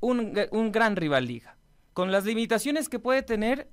un, 0.00 0.32
un 0.52 0.72
gran 0.72 0.94
rival 0.96 1.26
liga. 1.26 1.56
Con 1.92 2.12
las 2.12 2.24
limitaciones 2.24 2.88
que 2.88 2.98
puede 2.98 3.22
tener, 3.22 3.68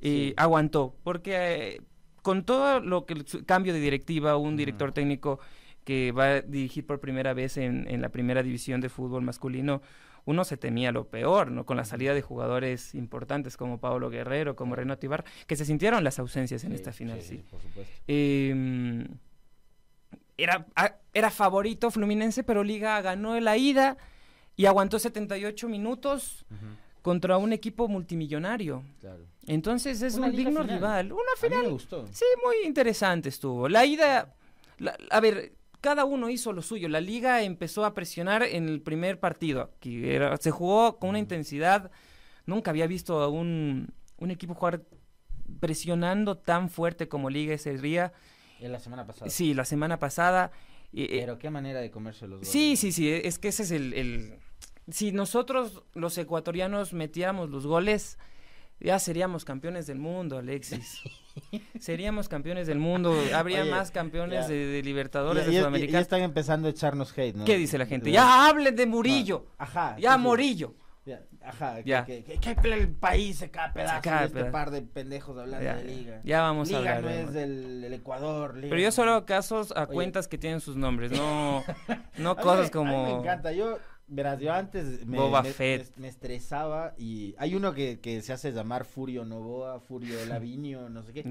eh, 0.00 0.28
Sí. 0.30 0.34
aguantó. 0.36 0.96
Porque 1.04 1.76
eh, 1.76 1.82
con 2.22 2.44
todo 2.44 2.80
lo 2.80 3.06
que 3.06 3.14
el 3.14 3.24
cambio 3.46 3.72
de 3.72 3.80
directiva, 3.80 4.36
un 4.36 4.56
director 4.56 4.92
técnico 4.92 5.38
que 5.86 6.10
va 6.10 6.24
a 6.26 6.40
dirigir 6.42 6.84
por 6.84 6.98
primera 6.98 7.32
vez 7.32 7.56
en, 7.56 7.86
en 7.88 8.02
la 8.02 8.08
primera 8.10 8.42
división 8.42 8.80
de 8.80 8.88
fútbol 8.88 9.22
masculino, 9.22 9.80
uno 10.24 10.44
se 10.44 10.56
temía 10.56 10.90
lo 10.90 11.04
peor, 11.08 11.52
¿no? 11.52 11.64
Con 11.64 11.76
la 11.76 11.84
salida 11.84 12.12
de 12.12 12.22
jugadores 12.22 12.92
importantes 12.96 13.56
como 13.56 13.78
Pablo 13.78 14.10
Guerrero, 14.10 14.56
como 14.56 14.74
Renato 14.74 15.06
Ibar, 15.06 15.24
que 15.46 15.54
se 15.54 15.64
sintieron 15.64 16.02
las 16.02 16.18
ausencias 16.18 16.64
en 16.64 16.70
Sí, 16.70 16.74
esta 16.76 16.92
final, 16.92 17.22
sí. 17.22 17.36
por 17.48 17.60
supuesto. 17.62 17.94
Eh, 18.08 19.06
era, 20.36 20.66
a- 20.74 20.96
era 21.14 21.30
favorito 21.30 21.90
Fluminense, 21.92 22.42
pero 22.42 22.64
Liga 22.64 23.00
ganó 23.00 23.38
la 23.40 23.56
ida 23.56 23.96
y 24.56 24.66
aguantó 24.66 24.98
78 24.98 25.68
minutos 25.68 26.44
Ujú, 26.50 26.66
contra 27.02 27.36
un 27.38 27.52
equipo 27.52 27.86
multimillonario. 27.86 28.82
Claro. 29.00 29.24
Entonces 29.46 30.02
es 30.02 30.16
Una 30.16 30.26
un 30.26 30.36
digno 30.36 30.62
final. 30.62 30.68
rival. 30.76 31.12
Una 31.12 31.22
A 31.22 31.42
mí 31.44 31.48
me 31.50 31.56
final, 31.56 31.70
gustó. 31.72 32.06
sí, 32.10 32.24
muy 32.44 32.56
interesante 32.66 33.28
estuvo. 33.28 33.68
La 33.68 33.86
ida, 33.86 34.34
la- 34.78 34.96
a 35.10 35.20
ver, 35.20 35.52
cada 35.86 36.04
uno 36.04 36.28
hizo 36.30 36.52
lo 36.52 36.62
suyo. 36.62 36.88
La 36.88 37.00
liga 37.00 37.42
empezó 37.42 37.84
a 37.84 37.94
presionar 37.94 38.42
en 38.42 38.68
el 38.68 38.80
primer 38.82 39.20
partido, 39.20 39.70
que 39.78 40.16
era- 40.16 40.36
se 40.36 40.50
jugó 40.50 40.98
con 40.98 41.10
una 41.10 41.20
intensidad. 41.20 41.92
Nunca 42.44 42.72
había 42.72 42.88
visto 42.88 43.20
a 43.20 43.28
un, 43.28 43.92
un 44.18 44.30
equipo 44.32 44.54
jugar 44.54 44.82
presionando 45.60 46.38
tan 46.38 46.70
fuerte 46.70 47.06
como 47.08 47.30
Liga 47.30 47.54
ese 47.54 47.78
día. 47.78 48.12
En 48.60 48.72
la 48.72 48.80
semana 48.80 49.06
pasada. 49.06 49.30
Sí, 49.30 49.54
la 49.54 49.64
semana 49.64 49.98
pasada. 50.00 50.50
eh, 50.92 51.06
Pero 51.20 51.38
qué 51.38 51.50
manera 51.50 51.80
de 51.80 51.90
comerse 51.92 52.26
los 52.26 52.38
goles. 52.40 52.48
sí, 52.50 52.76
sí, 52.76 52.90
sí, 52.90 53.08
es 53.12 53.38
que 53.38 53.48
ese 53.48 53.62
es 53.62 53.70
el, 53.70 53.92
el- 53.94 54.38
Si 54.90 55.12
nosotros, 55.12 55.84
los 55.94 56.18
ecuatorianos, 56.18 56.92
metiéramos 56.94 57.50
los 57.50 57.64
goles, 57.66 58.18
ya 58.80 58.98
seríamos 58.98 59.44
campeones 59.44 59.86
del 59.86 59.98
mundo, 59.98 60.38
Alexis. 60.38 61.00
seríamos 61.80 62.28
campeones 62.28 62.66
del 62.66 62.78
mundo, 62.78 63.14
habría 63.34 63.62
Oye, 63.62 63.70
más 63.70 63.90
campeones 63.90 64.46
ya. 64.46 64.52
de, 64.54 64.82
Libertadores, 64.82 65.46
de 65.46 65.52
y- 65.52 65.56
y 65.56 65.58
Sudamericanos. 65.58 66.02
están 66.02 66.22
empezando 66.22 66.68
a 66.68 66.70
echarnos 66.70 67.12
hate, 67.16 67.34
¿no? 67.36 67.44
¿Qué 67.44 67.56
dice 67.56 67.78
la 67.78 67.86
gente? 67.86 68.10
Ya 68.10 68.48
hablen 68.48 68.74
de 68.76 68.86
Murillo, 68.86 69.46
Ajá. 69.58 69.96
ya 69.98 70.14
sí. 70.14 70.20
Morillo. 70.20 70.74
Ya, 71.04 71.22
Ajá, 71.44 71.76
que, 71.76 71.88
Ya. 71.88 72.04
que, 72.04 72.24
que- 72.24 72.40
que 72.40 72.56
el 72.72 72.88
país 72.88 73.38
se 73.38 73.48
cae 73.48 73.68
a 73.68 73.72
pedazos 73.72 74.00
cae 74.02 74.12
a 74.14 74.20
de 74.22 74.26
este 74.26 74.44
par 74.50 74.72
de 74.72 74.82
pendejos 74.82 75.38
hablando 75.38 75.64
Ya, 75.64 75.76
de 75.76 75.84
liga. 75.84 76.20
ya 76.24 76.40
vamos 76.42 76.68
a 76.72 76.78
liga 76.80 76.96
hablar. 76.96 77.02
no 77.04 77.16
de- 77.16 77.22
es 77.22 77.32
del, 77.32 77.80
del 77.82 77.92
Ecuador. 77.92 78.56
Liga 78.56 78.70
Pero 78.70 78.80
yo 78.80 78.88
no- 78.88 78.92
solo 78.92 79.12
hago 79.12 79.24
casos 79.26 79.70
a 79.76 79.84
Oye. 79.84 79.92
cuentas 79.94 80.26
que 80.26 80.36
tienen 80.36 80.60
sus 80.60 80.74
nombres, 80.76 81.12
no, 81.12 81.62
no 82.18 82.30
A 82.32 82.36
cosas 82.36 82.58
a 82.60 82.64
mí 82.64 82.70
como... 82.70 83.04
me 83.04 83.20
encanta, 83.20 83.52
yo, 83.52 83.78
verás, 84.08 84.40
yo 84.40 84.52
antes 84.52 85.06
me, 85.06 85.16
Boba 85.18 85.42
me- 85.42 85.52
Fett. 85.52 85.94
me- 85.96 86.02
me 86.02 86.08
estresaba 86.08 86.94
y 86.96 87.34
hay 87.38 87.54
uno 87.54 87.74
que, 87.74 88.00
que 88.00 88.22
se 88.22 88.32
hace 88.32 88.52
llamar 88.52 88.84
Furio 88.84 89.24
Novoa, 89.24 89.80
Furio 89.80 90.16
Lavinio, 90.26 90.88
no 90.88 91.02
sé 91.02 91.12
qué. 91.12 91.22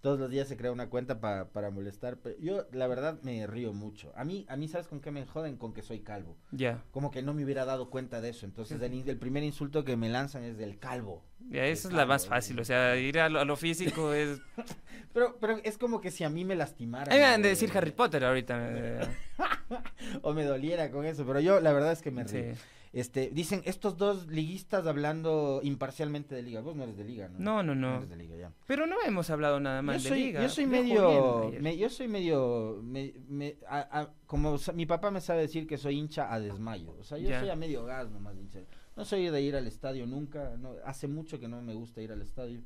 Todos 0.00 0.20
los 0.20 0.30
días 0.30 0.46
se 0.46 0.56
crea 0.56 0.70
una 0.70 0.88
cuenta 0.88 1.18
pa- 1.20 1.48
para 1.48 1.70
molestar, 1.70 2.18
pero 2.18 2.38
yo 2.38 2.66
la 2.72 2.86
verdad 2.86 3.18
me 3.22 3.44
río 3.46 3.72
mucho. 3.72 4.12
A 4.14 4.24
mí, 4.24 4.46
a 4.48 4.56
mí 4.56 4.68
¿sabes 4.68 4.86
con 4.86 5.00
qué 5.00 5.10
me 5.10 5.26
joden? 5.26 5.56
Con 5.56 5.72
que 5.72 5.82
soy 5.82 6.00
calvo. 6.00 6.36
Ya, 6.52 6.84
Como 6.92 7.10
que 7.10 7.22
no 7.22 7.34
me 7.34 7.42
hubiera 7.44 7.64
dado 7.64 7.90
cuenta 7.90 8.20
de 8.20 8.28
eso. 8.28 8.46
Entonces 8.46 8.80
el, 8.80 9.08
el 9.08 9.18
primer 9.18 9.42
insulto 9.42 9.84
que 9.84 9.96
me 9.96 10.08
lanzan 10.08 10.44
es 10.44 10.56
del 10.58 10.78
calvo. 10.78 11.24
Ya, 11.48 11.64
esa 11.66 11.88
es 11.88 11.94
la 11.94 12.06
más 12.06 12.26
fácil, 12.26 12.58
o 12.60 12.64
sea, 12.64 12.96
ir 12.96 13.18
a 13.18 13.28
lo, 13.28 13.40
a 13.40 13.44
lo 13.44 13.56
físico 13.56 14.12
es... 14.12 14.40
Pero, 15.12 15.38
pero 15.40 15.56
es 15.64 15.78
como 15.78 16.02
que 16.02 16.10
si 16.10 16.24
a 16.24 16.28
mí 16.28 16.44
me 16.44 16.54
lastimaran. 16.54 17.10
A 17.10 17.16
mí 17.16 17.22
me 17.22 17.36
¿no? 17.38 17.42
de 17.44 17.48
decir 17.48 17.70
Harry 17.74 17.90
Potter 17.92 18.22
ahorita. 18.22 19.00
O 20.22 20.34
me 20.34 20.44
doliera 20.44 20.90
con 20.90 21.06
eso, 21.06 21.24
pero 21.26 21.40
yo 21.40 21.58
la 21.60 21.72
verdad 21.72 21.92
es 21.92 22.02
que 22.02 22.10
me 22.10 22.24
río. 22.24 22.54
sí. 22.54 22.60
Este, 22.92 23.30
dicen 23.30 23.60
estos 23.66 23.96
dos 23.98 24.26
liguistas 24.28 24.86
hablando 24.86 25.60
imparcialmente 25.62 26.34
de 26.34 26.42
liga. 26.42 26.60
Vos 26.62 26.76
no 26.76 26.84
eres 26.84 26.96
de 26.96 27.04
liga, 27.04 27.28
¿no? 27.28 27.38
No, 27.38 27.62
no, 27.62 27.74
no. 27.74 27.96
eres 27.96 28.08
de 28.10 28.16
liga, 28.16 28.36
ya. 28.36 28.52
Pero 28.66 28.86
no 28.86 28.96
hemos 29.06 29.28
hablado 29.30 29.58
nada 29.60 29.82
más 29.82 30.02
de 30.02 30.08
soy, 30.10 30.22
liga. 30.24 30.42
yo 30.42 30.48
soy 30.48 30.66
medio, 30.66 31.50
me- 31.60 31.76
yo 31.76 31.88
soy 31.90 32.08
medio, 32.08 32.80
me- 32.82 33.14
me- 33.28 33.56
a- 33.68 34.00
a- 34.00 34.10
como 34.26 34.56
mi 34.74 34.86
papá 34.86 35.10
me 35.10 35.20
sabe 35.20 35.40
decir 35.42 35.66
que 35.66 35.76
soy 35.78 35.98
hincha 35.98 36.32
a 36.32 36.40
desmayo, 36.40 36.94
o 36.98 37.04
sea, 37.04 37.18
yo 37.18 37.28
Ya. 37.28 37.40
soy 37.40 37.50
a 37.50 37.56
medio 37.56 37.84
gas 37.84 38.08
nomás 38.10 38.34
de 38.36 38.42
hincha. 38.42 38.60
No 38.96 39.04
soy 39.04 39.28
de 39.28 39.42
ir 39.42 39.54
al 39.56 39.66
estadio 39.66 40.06
nunca, 40.06 40.56
no, 40.58 40.74
hace 40.84 41.06
mucho 41.06 41.38
que 41.38 41.48
no 41.48 41.60
me 41.62 41.74
gusta 41.74 42.00
ir 42.00 42.12
al 42.12 42.22
estadio. 42.22 42.60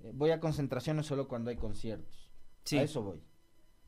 Eh, 0.00 0.10
voy 0.14 0.30
a 0.30 0.40
concentraciones 0.40 1.06
solo 1.06 1.28
cuando 1.28 1.50
hay 1.50 1.56
conciertos, 1.56 2.30
Sí. 2.64 2.78
a 2.78 2.82
eso 2.82 3.02
voy. 3.02 3.20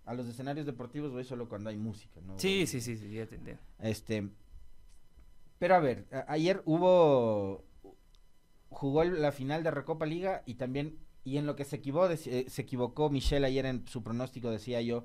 A 0.04 0.12
los 0.14 0.26
escenarios 0.26 0.66
deportivos 0.66 1.10
voy 1.10 1.24
solo 1.24 1.48
cuando 1.48 1.70
hay 1.70 1.76
música, 1.76 2.20
¿no? 2.20 2.38
Sí, 2.38 2.58
voy- 2.58 2.66
sí, 2.66 2.80
sí, 2.82 2.96
sí, 2.98 3.10
ya 3.14 3.26
te 3.26 3.36
entiendo. 3.36 3.62
Este, 3.78 4.28
pero 5.58 5.74
a 5.76 5.80
ver, 5.80 6.06
a- 6.12 6.26
ayer 6.30 6.62
hubo, 6.66 7.64
jugó 8.68 9.04
la 9.04 9.32
final 9.32 9.62
de 9.62 9.70
Recopa 9.70 10.04
Liga 10.04 10.42
y 10.44 10.54
también, 10.54 10.98
y 11.24 11.38
en 11.38 11.46
lo 11.46 11.56
que 11.56 11.64
se 11.64 11.76
equivocó, 11.76 12.14
se 12.14 12.44
equivocó 12.60 13.08
Michelle 13.08 13.46
ayer 13.46 13.64
en 13.64 13.88
su 13.88 14.02
pronóstico, 14.02 14.50
decía 14.50 14.82
yo, 14.82 15.04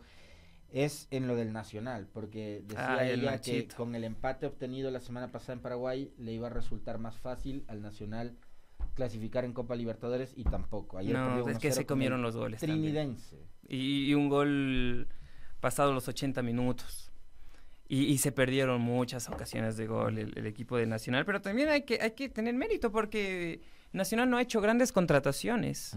es 0.71 1.07
en 1.11 1.27
lo 1.27 1.35
del 1.35 1.53
Nacional, 1.53 2.07
porque 2.13 2.63
decía 2.65 3.09
el 3.09 3.21
ella 3.21 3.41
que 3.41 3.67
con 3.67 3.95
el 3.95 4.03
empate 4.03 4.45
obtenido 4.45 4.91
la 4.91 4.99
semana 4.99 5.31
pasada 5.31 5.53
en 5.53 5.59
Paraguay 5.61 6.13
le 6.17 6.33
iba 6.33 6.47
a 6.47 6.51
resultar 6.51 6.99
más 6.99 7.17
fácil 7.17 7.63
al 7.67 7.81
Nacional 7.81 8.38
clasificar 8.93 9.45
en 9.45 9.53
Copa 9.53 9.75
Libertadores 9.75 10.33
y 10.35 10.43
tampoco. 10.43 10.97
Ayer 10.97 11.13
No, 11.13 11.39
es 11.49 11.57
1-0 11.57 11.59
que 11.59 11.71
se 11.71 11.85
comieron 11.85 12.21
los 12.21 12.35
goles. 12.35 12.59
Trinidense. 12.59 13.38
Y, 13.67 14.09
y 14.09 14.13
un 14.13 14.29
gol 14.29 15.07
pasado 15.59 15.93
los 15.93 16.07
80 16.07 16.41
minutos. 16.41 17.11
Y, 17.88 18.03
y 18.03 18.17
se 18.19 18.31
perdieron 18.31 18.81
muchas 18.81 19.29
ocasiones 19.29 19.75
de 19.75 19.88
gol 19.88 20.17
el, 20.17 20.38
el 20.38 20.45
equipo 20.45 20.77
de 20.77 20.85
Nacional. 20.85 21.25
Pero 21.25 21.41
también 21.41 21.69
hay 21.69 21.83
que, 21.83 21.99
hay 22.01 22.11
que 22.11 22.29
tener 22.29 22.53
mérito 22.53 22.91
porque 22.91 23.61
Nacional 23.93 24.29
no 24.29 24.38
ha 24.38 24.41
hecho 24.41 24.61
grandes 24.61 24.91
contrataciones. 24.91 25.95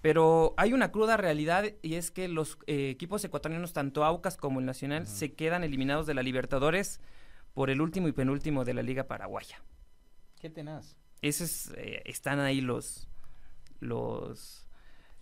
Pero 0.00 0.54
hay 0.56 0.72
una 0.72 0.92
cruda 0.92 1.16
realidad 1.16 1.64
y 1.82 1.94
es 1.94 2.10
que 2.10 2.28
los 2.28 2.58
eh, 2.66 2.88
equipos 2.90 3.24
ecuatorianos, 3.24 3.72
tanto 3.72 4.04
Aucas 4.04 4.36
como 4.36 4.60
el 4.60 4.66
Nacional, 4.66 5.06
se 5.06 5.34
quedan 5.34 5.62
eliminados 5.62 6.06
de 6.06 6.14
la 6.14 6.22
Libertadores 6.22 7.00
por 7.52 7.68
el 7.70 7.80
último 7.80 8.08
y 8.08 8.12
penúltimo 8.12 8.64
de 8.64 8.74
la 8.74 8.82
Liga 8.82 9.04
Paraguaya. 9.04 9.62
Qué 10.40 10.48
tenaz. 10.48 10.96
Ese 11.20 11.44
es, 11.44 11.72
eh, 11.76 12.02
están 12.06 12.40
ahí 12.40 12.60
los 12.62 13.08
los 13.80 14.69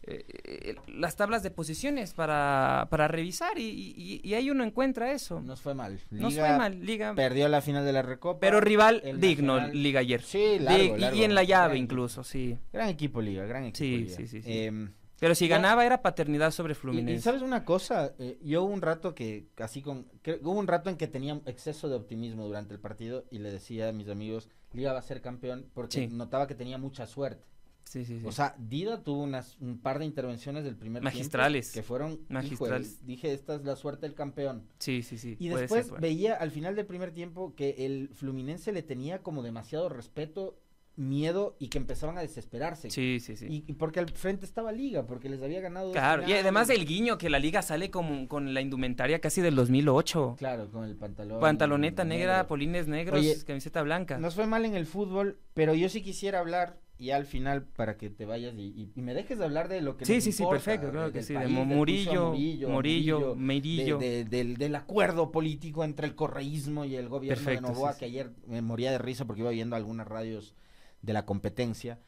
eh, 0.02 0.76
las 0.88 1.17
tablas 1.17 1.43
de 1.43 1.50
posiciones 1.50 2.14
para, 2.14 2.87
para 2.90 3.09
revisar 3.09 3.59
y, 3.59 3.62
y- 3.97 4.21
y 4.23 4.35
ahí 4.35 4.50
uno 4.50 4.64
encuentra 4.64 5.12
eso. 5.12 5.40
Nos 5.40 5.61
fue 5.61 5.75
mal. 5.75 6.00
Nos 6.11 6.33
Liga 6.35 6.47
fue 6.49 6.57
mal, 6.59 6.81
Liga. 6.87 7.14
Perdió 7.14 7.49
la 7.49 7.61
final 7.61 7.85
de 7.85 7.93
la 7.93 8.02
Recopa. 8.02 8.40
Pero 8.40 8.61
rival 8.61 9.02
digno, 9.19 9.57
Nacional- 9.57 9.83
Liga 9.83 10.00
ayer. 10.00 10.23
Sí, 10.23 10.59
largo, 10.61 10.83
Dig- 10.83 10.97
y- 10.97 11.00
largo. 11.00 11.19
y 11.19 11.25
en 11.25 11.35
la 11.35 11.43
llave 11.45 11.75
Gran 11.75 11.83
incluso, 11.85 12.25
sí. 12.25 12.59
Gran 12.73 12.88
equipo 12.88 13.21
Liga, 13.21 13.45
gran 13.45 13.64
equipo 13.64 13.78
Sí, 13.78 13.97
Liga. 13.99 14.17
sí, 14.17 14.26
sí, 14.26 14.43
sí. 14.43 14.50
Em, 14.50 14.93
Pero 15.21 15.35
si 15.35 15.49
ganaba 15.49 15.85
era 15.85 16.00
paternidad 16.00 16.52
sobre 16.52 16.73
y, 16.73 16.76
y 16.76 16.81
Fluminense. 16.81 17.23
sabes 17.25 17.43
una 17.43 17.64
cosa, 17.64 18.12
Eh, 18.21 18.38
yo 18.43 18.62
hubo 18.62 18.73
un 18.73 18.81
rato 18.83 19.14
que 19.17 19.47
así 19.59 19.83
con 19.83 20.05
que- 20.23 20.38
hubo 20.43 20.52
un 20.52 20.69
rato 20.69 20.90
en 20.90 20.97
que 20.97 21.09
tenía 21.09 21.40
exceso 21.47 21.88
de 21.88 21.97
optimismo 21.97 22.47
durante 22.47 22.73
el 22.73 22.78
partido 22.81 23.25
y 23.31 23.40
le 23.40 23.50
decía 23.50 23.88
a 23.88 23.93
mis 23.93 24.09
amigos, 24.09 24.49
Liga 24.73 24.93
va 24.93 25.00
a 25.00 25.02
ser 25.02 25.21
campeón 25.21 25.67
porque 25.75 25.93
Sí. 25.93 26.07
notaba 26.07 26.47
que 26.47 26.55
tenía 26.55 26.78
mucha 26.78 27.07
suerte. 27.07 27.45
Sí, 27.88 28.04
sí, 28.04 28.21
sí. 28.21 28.26
O 28.26 28.33
sea, 28.33 28.54
Dida 28.59 29.02
tuvo 29.02 29.23
unas, 29.23 29.57
un 29.61 29.78
par 29.78 29.99
de 29.99 30.04
intervenciones 30.04 30.62
del 30.64 30.76
primer 30.76 31.00
tiempo 31.00 31.16
Magistrales. 31.16 31.73
que 31.73 31.83
fueron 31.83 32.12
hijo 32.12 32.25
Magistrales. 32.28 33.07
dije, 33.07 33.33
esta 33.33 33.54
es 33.54 33.64
la 33.64 33.76
suerte 33.76 34.07
del 34.07 34.14
campeón. 34.14 34.64
sí, 34.78 35.02
sí, 35.02 35.16
sí. 35.16 35.37
Y 35.38 35.49
después 35.49 35.87
ser, 35.87 36.00
veía 36.00 36.35
al 36.35 36.50
final 36.50 36.76
del 36.76 36.85
primer 36.85 37.12
tiempo 37.12 37.54
que 37.54 37.87
el 37.87 38.11
Fluminense 38.14 38.73
le 38.73 38.83
tenía 38.83 39.23
como 39.23 39.42
demasiado 39.42 39.88
respeto, 39.88 40.59
miedo 40.97 41.57
y 41.59 41.68
que 41.68 41.78
empezaban 41.78 42.18
a 42.18 42.21
desesperarse. 42.21 42.90
Sí, 42.90 43.21
sí, 43.21 43.37
sí. 43.37 43.47
Y, 43.49 43.64
y 43.71 43.73
porque 43.75 44.00
al 44.00 44.11
frente 44.11 44.45
estaba 44.45 44.73
Liga, 44.73 45.07
porque 45.07 45.28
les 45.28 45.40
había 45.40 45.61
ganado. 45.61 45.92
Claro, 45.92 46.28
y 46.28 46.33
además 46.33 46.68
el 46.71 46.85
guiño 46.85 47.16
que 47.16 47.30
la 47.30 47.38
liga 47.38 47.62
sale 47.62 47.90
como, 47.90 48.28
con 48.28 48.52
la 48.52 48.61
indumentaria 48.61 49.21
casi 49.21 49.40
del 49.40 49.54
2008. 49.54 50.35
Claro, 50.37 50.71
con 50.71 50.85
el 50.85 50.97
pantalón. 50.97 51.40
Pantaloneta 51.40 52.04
negra, 52.04 52.35
negro. 52.35 52.49
polines 52.49 52.87
negros, 52.88 53.21
Oye, 53.21 53.37
camiseta 53.47 53.80
blanca. 53.83 54.18
Nos 54.18 54.35
fue 54.35 54.47
mal 54.47 54.64
en 54.64 54.75
el 54.75 54.87
fútbol, 54.87 55.38
pero 55.54 55.73
yo 55.75 55.88
sí 55.88 56.02
quisiera 56.02 56.40
hablar, 56.40 56.80
y 56.99 57.11
al 57.11 57.26
final, 57.26 57.64
para 57.64 57.97
que 57.97 58.11
te 58.11 58.25
vayas 58.26 58.55
y, 58.57 58.62
y- 58.62 58.93
y 58.97 59.02
me 59.02 59.14
dejes 59.14 59.38
de 59.38 59.45
hablar 59.45 59.69
de 59.69 59.81
lo 59.81 59.97
que 59.97 60.05
Sí, 60.05 60.21
sí, 60.21 60.33
sí, 60.33 60.43
importa, 60.43 60.64
perfecto, 60.64 60.90
claro 60.90 61.07
de- 61.07 61.12
que 61.12 61.23
sí. 61.23 61.33
De 61.33 61.38
país, 61.40 61.57
a 61.59 61.64
Murillo, 61.64 62.25
Murillo, 62.31 62.69
Murillo, 62.71 63.28
de- 63.31 63.37
Meirillo. 63.37 63.99
de- 63.99 64.25
del, 64.25 64.57
del 64.57 64.75
acuerdo 64.75 65.31
político 65.31 65.85
entre 65.85 66.07
el 66.09 66.14
correísmo 66.17 66.85
y 66.85 66.97
el 66.97 67.09
gobierno 67.09 67.45
Perfecto, 67.45 67.69
de 67.69 67.73
Novoa, 67.75 67.93
sí, 67.93 67.99
que 68.00 68.07
sí. 68.07 68.11
ayer 68.12 68.33
me 68.47 68.62
moría 68.62 68.90
de 68.90 68.99
risa 68.99 69.25
porque 69.26 69.43
iba 69.43 69.50
viendo 69.50 69.76
algunas 69.76 70.09
radios 70.09 70.55
de 71.02 71.12
la 71.12 71.25
competencia, 71.25 72.00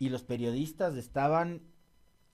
y 0.00 0.08
los 0.08 0.24
periodistas 0.24 0.96
estaban 0.96 1.62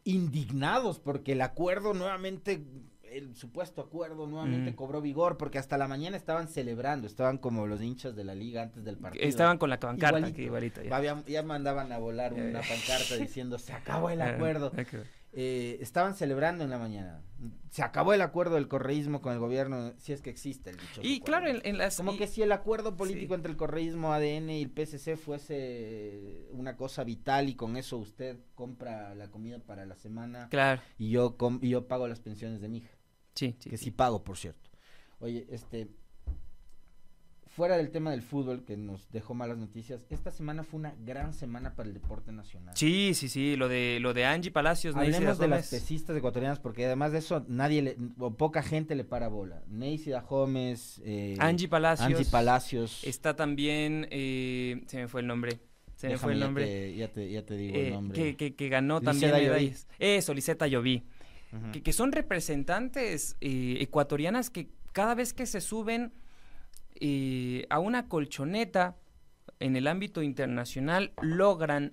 indignados 0.04 0.98
porque 0.98 1.32
el 1.32 1.42
acuerdo 1.42 1.92
nuevamente, 1.92 2.64
el 3.10 3.34
supuesto 3.36 3.80
acuerdo 3.80 4.26
nuevamente 4.26 4.70
Mm. 4.72 4.74
cobró 4.74 5.00
vigor, 5.00 5.36
porque 5.36 5.58
hasta 5.58 5.76
la 5.78 5.88
mañana 5.88 6.16
estaban 6.16 6.48
celebrando, 6.48 7.06
estaban 7.06 7.38
como 7.38 7.66
los 7.66 7.82
hinchas 7.82 8.14
de 8.16 8.24
la 8.24 8.34
liga 8.34 8.62
antes 8.62 8.84
del 8.84 8.96
partido. 8.96 9.24
Estaban 9.24 9.58
con 9.58 9.68
la 9.70 9.78
pancarta, 9.80 10.18
Igualito. 10.18 10.36
que 10.36 10.42
igualito. 10.44 10.80
ya. 11.26 11.42
Mandaban 11.42 11.92
a 11.92 11.98
volar 11.98 12.32
Eh. 12.38 12.50
una 12.50 12.60
pancarta 12.60 13.16
diciendo 13.16 13.58
se 13.58 13.72
acabó 13.72 14.10
el 14.10 14.20
Ah, 14.22 14.28
acuerdo. 14.36 14.72
Eh, 15.32 15.78
estaban 15.80 16.14
celebrando 16.16 16.64
en 16.64 16.70
la 16.70 16.78
mañana. 16.78 17.22
Se 17.70 17.82
acabó 17.84 18.12
el 18.14 18.20
acuerdo 18.20 18.56
del 18.56 18.66
correísmo 18.66 19.20
con 19.22 19.32
el 19.32 19.38
gobierno, 19.38 19.92
si 19.96 20.12
es 20.12 20.22
que 20.22 20.28
existe 20.30 20.70
el 20.70 20.76
dicho. 20.76 21.00
Y 21.04 21.20
claro, 21.20 21.46
en, 21.46 21.60
en 21.64 21.78
las... 21.78 21.96
Como 21.98 22.14
y- 22.14 22.18
que 22.18 22.26
si 22.26 22.42
el 22.42 22.50
acuerdo 22.50 22.96
político 22.96 23.34
sí. 23.34 23.36
entre 23.36 23.52
el 23.52 23.56
correísmo, 23.56 24.12
ADN 24.12 24.50
y 24.58 24.62
el 24.62 24.70
PSC 24.70 25.16
fuese 25.16 26.48
una 26.50 26.76
cosa 26.76 27.04
vital 27.04 27.48
y 27.48 27.54
con 27.54 27.76
eso 27.76 27.96
usted 27.98 28.38
compra 28.56 29.14
la 29.14 29.30
comida 29.30 29.58
para 29.60 29.86
la 29.86 29.94
semana 29.94 30.48
Claro, 30.50 30.82
y 30.98 31.10
yo 31.10 31.36
com- 31.36 31.60
y 31.62 31.70
yo 31.70 31.86
pago 31.86 32.08
las 32.08 32.20
pensiones 32.20 32.60
de 32.60 32.68
mi 32.68 32.78
hija, 32.78 32.90
sí, 33.34 33.54
sí. 33.58 33.70
que 33.70 33.76
sí. 33.76 33.84
sí 33.86 33.90
pago, 33.90 34.22
por 34.24 34.36
cierto. 34.36 34.70
Oye, 35.20 35.46
este 35.50 35.88
fuera 37.46 37.76
del 37.76 37.90
tema 37.90 38.12
del 38.12 38.22
fútbol 38.22 38.64
que 38.64 38.76
nos 38.76 39.10
dejó 39.10 39.34
malas 39.34 39.58
noticias, 39.58 40.06
esta 40.08 40.30
semana 40.30 40.62
fue 40.62 40.78
una 40.78 40.94
gran 41.04 41.34
semana 41.34 41.74
para 41.74 41.88
el 41.88 41.94
deporte 41.94 42.30
nacional. 42.32 42.74
Sí, 42.76 43.12
sí, 43.14 43.28
sí, 43.28 43.56
lo 43.56 43.68
de, 43.68 43.98
lo 44.00 44.14
de 44.14 44.24
Angie 44.24 44.52
Palacios, 44.52 44.94
Neisy 44.94 45.16
Hablemos 45.16 45.38
de 45.38 45.48
las 45.48 45.68
pesistas 45.68 46.16
ecuatorianas 46.16 46.60
porque 46.60 46.86
además 46.86 47.10
de 47.12 47.18
eso 47.18 47.44
nadie 47.48 47.82
le, 47.82 47.96
o 48.18 48.30
poca 48.34 48.62
gente 48.62 48.94
le 48.94 49.02
para 49.04 49.28
bola. 49.28 49.62
Neisy 49.66 50.12
Gómez, 50.28 51.02
eh, 51.04 51.36
Angie 51.40 51.68
Palacios. 51.68 52.06
Angie 52.06 52.24
Palacios. 52.30 53.02
Está 53.04 53.34
también, 53.34 54.06
eh, 54.10 54.82
se 54.86 54.98
me 54.98 55.08
fue 55.08 55.20
el 55.20 55.26
nombre, 55.26 55.58
se 55.96 56.08
me 56.08 56.18
fue 56.18 56.32
el 56.34 56.38
ya 56.38 56.44
nombre. 56.44 56.64
te- 56.66 56.94
Ya 56.96 57.08
te, 57.12 57.30
ya 57.30 57.44
te 57.44 57.56
digo 57.56 57.76
eh, 57.76 57.86
el 57.88 57.92
nombre. 57.94 58.16
que, 58.16 58.36
que, 58.36 58.54
que 58.54 58.68
ganó 58.68 59.00
también 59.00 59.32
medallas. 59.32 59.88
Eso, 59.98 60.32
Liseta 60.32 60.68
Lloví. 60.68 61.02
Que, 61.72 61.82
que 61.82 61.92
son 61.92 62.12
representantes 62.12 63.36
eh, 63.40 63.78
ecuatorianas 63.80 64.50
que 64.50 64.68
cada 64.92 65.14
vez 65.16 65.32
que 65.32 65.46
se 65.46 65.60
suben 65.60 66.12
eh, 67.00 67.66
a 67.70 67.78
una 67.78 68.08
colchoneta 68.08 68.96
en 69.58 69.74
el 69.76 69.86
ámbito 69.86 70.22
internacional 70.22 71.12
logran 71.22 71.92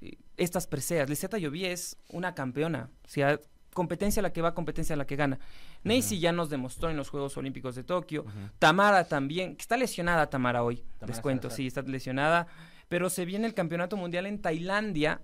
eh, 0.00 0.16
estas 0.36 0.66
preseas. 0.66 1.08
Liseta 1.08 1.38
Lloví 1.38 1.64
es 1.64 1.96
una 2.08 2.34
campeona, 2.34 2.90
o 3.04 3.08
sea, 3.08 3.38
competencia 3.72 4.20
a 4.20 4.24
la 4.24 4.32
que 4.32 4.42
va, 4.42 4.54
competencia 4.54 4.94
a 4.94 4.96
la 4.96 5.06
que 5.06 5.16
gana. 5.16 5.38
Neisy 5.84 6.18
ya 6.18 6.32
nos 6.32 6.50
demostró 6.50 6.90
en 6.90 6.96
los 6.96 7.08
Juegos 7.08 7.36
Olímpicos 7.36 7.74
de 7.74 7.84
Tokio. 7.84 8.24
Tamara 8.58 9.04
también, 9.04 9.56
que 9.56 9.62
está 9.62 9.76
lesionada 9.76 10.28
Tamara 10.28 10.62
hoy, 10.62 10.76
Tamara 10.98 11.06
les 11.06 11.20
cuento, 11.20 11.48
Salazar. 11.48 11.56
sí, 11.56 11.66
está 11.66 11.82
lesionada, 11.82 12.46
pero 12.88 13.10
se 13.10 13.24
viene 13.24 13.46
el 13.46 13.54
Campeonato 13.54 13.96
Mundial 13.96 14.26
en 14.26 14.40
Tailandia 14.40 15.20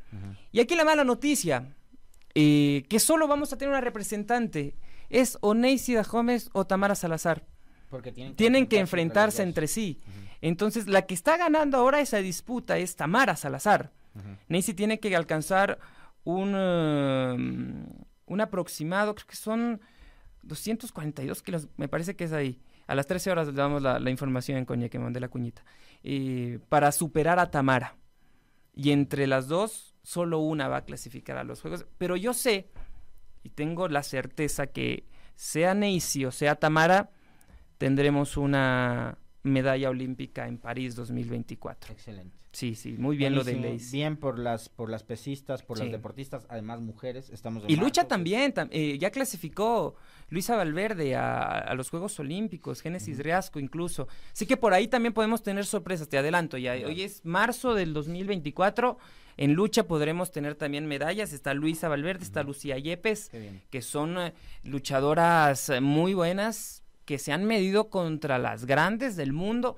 y 0.53 0.61
aquí 0.61 0.75
la 0.75 0.85
mala 0.85 1.05
noticia, 1.05 1.75
eh, 2.35 2.85
que 2.89 3.01
solo 3.01 3.29
vamos 3.29 3.53
a 3.53 3.59
tener 3.59 3.71
una 3.71 3.81
representante, 3.81 4.77
es 5.09 5.39
o 5.41 5.55
Neisida 5.55 6.03
Gómez 6.03 6.51
o 6.53 6.67
Tamara 6.67 6.95
Salazar. 6.95 7.45
Porque 7.91 8.13
tienen 8.13 8.33
que 8.33 8.37
Tienen 8.37 8.67
que 8.67 8.79
enfrentarse 8.79 9.43
entre 9.43 9.65
entre 9.65 9.69
sí. 9.69 10.01
Entonces, 10.41 10.87
la 10.87 11.03
que 11.07 11.15
está 11.15 11.37
ganando 11.37 11.79
ahora 11.79 12.01
esa 12.01 12.19
disputa 12.19 12.79
es 12.79 12.97
Tamara 12.97 13.37
Salazar. 13.37 13.93
Uh 14.15 14.75
tiene 14.75 15.01
que 15.01 15.15
alcanzar 15.17 15.79
un, 16.25 16.55
um, 16.55 17.87
un 18.27 18.41
aproximado, 18.41 19.15
creo 19.15 19.27
que 19.27 19.37
son 19.37 19.81
242 20.43 21.43
kilos, 21.43 21.69
me 21.77 21.89
parece 21.89 22.17
que 22.17 22.25
es 22.25 22.33
ahí. 22.33 22.61
A 22.87 22.95
las 22.95 23.07
13 23.07 23.31
horas 23.31 23.49
le 23.49 23.53
damos 23.53 23.83
la, 23.83 24.11
información 24.11 24.59
en 24.59 24.65
Coña 24.65 24.89
que 24.89 24.99
mandé 24.99 25.21
la 25.21 25.29
cuñita. 25.29 25.63
para 26.69 26.91
superar 26.93 27.39
a 27.39 27.51
Tamara. 27.51 27.97
Y 28.75 28.93
entre 28.93 29.27
las 29.27 29.49
dos, 29.49 29.95
solo 30.09 30.38
una 30.38 30.69
va 30.69 30.79
a 30.79 30.85
clasificar 30.87 31.37
a 31.37 31.45
los 31.45 31.61
Juegos. 31.61 31.85
Pero 31.99 32.17
yo 32.17 32.33
sé, 32.33 32.71
y 33.43 33.50
tengo 33.50 33.88
la 33.88 34.03
certeza 34.03 34.69
que 34.69 35.05
sea 35.37 35.75
Neisy 35.75 36.25
o 36.25 36.31
sea 36.31 36.55
Tamara, 36.55 37.11
tendremos 37.77 38.38
una 38.38 39.19
medalla 39.43 39.91
olímpica 39.91 40.49
en 40.49 40.57
París 40.57 40.97
2024. 40.97 41.93
Excelente. 41.93 42.38
Sí, 42.53 42.75
sí, 42.75 42.97
muy 42.97 43.19
bien 43.19 43.35
lo 43.35 43.45
de 43.45 43.57
Leis. 43.57 43.93
Bien 43.93 44.17
por 44.17 44.38
las 44.38 44.71
por 44.71 44.88
las 44.88 45.05
pesistas, 45.05 45.62
por 45.62 45.79
las 45.79 45.91
deportistas, 45.91 46.47
además 46.49 46.81
mujeres, 46.81 47.29
estamos 47.29 47.65
Y 47.69 47.77
lucha 47.77 48.09
también, 48.09 48.55
eh, 48.71 48.97
ya 48.99 49.11
clasificó 49.11 49.97
Luisa 50.31 50.57
Valverde 50.57 51.17
a, 51.17 51.73
los 51.75 51.91
Juegos 51.91 52.19
Olímpicos, 52.21 52.83
Génesis 52.83 53.19
Reasco 53.19 53.59
incluso. 53.59 54.09
Así 54.33 54.47
que 54.47 54.57
por 54.57 54.75
ahí 54.75 54.89
también 54.89 55.15
podemos 55.15 55.43
tener 55.43 55.65
sorpresas, 55.65 56.09
te 56.09 56.19
adelanto 56.19 56.59
ya. 56.59 56.73
Hoy 56.73 57.03
es 57.03 57.25
marzo 57.25 57.75
del 57.75 57.95
2024. 57.95 58.99
En 59.39 59.55
lucha 59.55 59.85
podremos 59.85 60.31
tener 60.31 60.55
también 60.55 60.87
medallas. 60.87 61.33
Está 61.33 61.55
Luisa 61.55 61.89
Valverde, 61.89 62.25
está 62.25 62.43
Lucía 62.43 62.77
Yepes, 62.77 63.31
que 63.71 63.83
son 63.83 64.19
eh, 64.19 64.35
luchadoras 64.65 65.73
muy 65.81 66.13
buenas, 66.13 66.83
que 67.05 67.19
se 67.19 67.33
han 67.33 67.45
medido 67.45 67.89
contra 67.89 68.39
las 68.39 68.67
grandes 68.67 69.17
del 69.17 69.33
mundo 69.33 69.77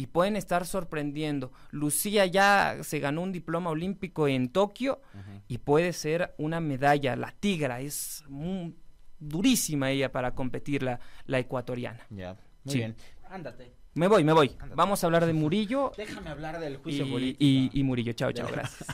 y 0.00 0.06
pueden 0.06 0.34
estar 0.36 0.64
sorprendiendo. 0.64 1.52
Lucía 1.72 2.24
ya 2.24 2.78
se 2.80 3.00
ganó 3.00 3.20
un 3.20 3.32
diploma 3.32 3.68
olímpico 3.68 4.28
en 4.28 4.48
Tokio 4.48 5.02
y 5.46 5.58
puede 5.58 5.92
ser 5.92 6.34
una 6.38 6.58
medalla. 6.58 7.16
La 7.16 7.32
tigra 7.32 7.82
es 7.82 8.24
muy 8.26 8.74
durísima 9.20 9.90
ella 9.90 10.10
para 10.10 10.34
competir 10.34 10.82
la, 10.82 10.98
la 11.26 11.38
ecuatoriana. 11.38 12.06
Ya, 12.10 12.36
muy 12.64 12.74
bien. 12.74 12.96
Ándate. 13.28 13.80
Me 13.94 14.06
voy, 14.06 14.22
me 14.22 14.32
voy. 14.32 14.56
Vamos 14.74 15.02
a 15.02 15.06
hablar 15.06 15.26
de 15.26 15.32
Murillo. 15.32 15.92
Déjame 15.96 16.30
hablar 16.30 16.60
del 16.60 16.76
juicio 16.76 17.06
y, 17.06 17.10
político. 17.10 17.78
Y, 17.78 17.82
Murillo. 17.82 18.12
Chao, 18.12 18.32
chao. 18.32 18.48
Gracias. 18.50 18.88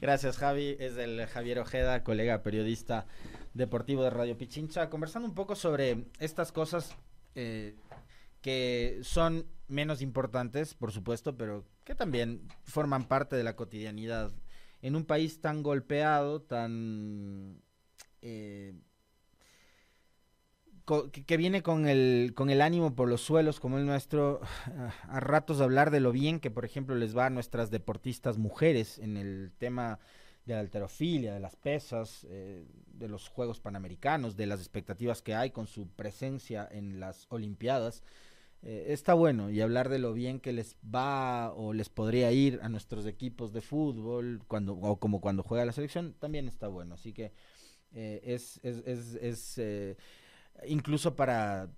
gracias, 0.00 0.36
Javi. 0.38 0.76
Es 0.78 0.96
el 0.96 1.26
Javier 1.26 1.58
Ojeda, 1.58 2.04
colega 2.04 2.42
periodista 2.42 3.06
deportivo 3.54 4.04
de 4.04 4.10
Radio 4.10 4.38
Pichincha, 4.38 4.88
conversando 4.88 5.28
un 5.28 5.34
poco 5.34 5.56
sobre 5.56 6.04
estas 6.20 6.52
cosas 6.52 6.96
eh, 7.34 7.74
que 8.40 9.00
son 9.02 9.46
menos 9.66 10.00
importantes, 10.00 10.74
por 10.74 10.92
supuesto, 10.92 11.36
pero 11.36 11.64
que 11.84 11.96
también 11.96 12.48
forman 12.62 13.08
parte 13.08 13.34
de 13.34 13.42
la 13.42 13.56
cotidianidad. 13.56 14.32
En 14.80 14.94
un 14.94 15.04
país 15.04 15.40
tan 15.40 15.62
golpeado, 15.62 16.40
tan... 16.40 17.60
Eh, 18.22 18.74
que, 21.10 21.36
viene 21.36 21.62
con 21.62 21.86
el, 21.86 22.32
con 22.34 22.50
el 22.50 22.60
ánimo 22.60 22.94
por 22.94 23.08
los 23.08 23.20
suelos 23.20 23.60
como 23.60 23.78
el 23.78 23.86
nuestro, 23.86 24.40
a 25.08 25.20
ratos 25.20 25.60
hablar 25.60 25.90
de 25.90 26.00
lo 26.00 26.12
bien 26.12 26.40
que, 26.40 26.50
por 26.50 26.64
ejemplo, 26.64 26.94
les 26.94 27.16
va 27.16 27.26
a 27.26 27.30
nuestras 27.30 27.70
deportistas 27.70 28.38
mujeres 28.38 28.98
en 28.98 29.16
el 29.16 29.52
tema 29.58 30.00
de 30.46 30.54
la 30.54 30.60
alterofilia, 30.60 31.32
de 31.32 31.40
las 31.40 31.56
pesas, 31.56 32.26
eh, 32.28 32.64
de 32.86 33.08
los 33.08 33.28
Juegos 33.28 33.60
Panamericanos, 33.60 34.36
de 34.36 34.46
las 34.46 34.60
expectativas 34.60 35.22
que 35.22 35.34
hay 35.34 35.50
con 35.50 35.66
su 35.66 35.88
presencia 35.88 36.68
en 36.70 36.98
las 36.98 37.26
Olimpiadas. 37.30 38.02
Eh, 38.62 38.86
está 38.88 39.14
bueno 39.14 39.50
y 39.50 39.60
hablar 39.60 39.88
de 39.88 39.98
lo 39.98 40.12
bien 40.12 40.40
que 40.40 40.52
les 40.52 40.76
va 40.84 41.52
o 41.54 41.72
les 41.72 41.88
podría 41.88 42.30
ir 42.32 42.58
a 42.62 42.68
nuestros 42.68 43.06
equipos 43.06 43.54
de 43.54 43.62
fútbol 43.62 44.42
cuando 44.48 44.74
o 44.74 44.98
como 44.98 45.22
cuando 45.22 45.42
juega 45.42 45.64
la 45.64 45.72
selección 45.72 46.14
también 46.18 46.46
está 46.46 46.68
bueno 46.68 46.96
así 46.96 47.14
que 47.14 47.32
eh, 47.94 48.20
es, 48.22 48.60
incluso 50.66 51.16
para 51.16 51.68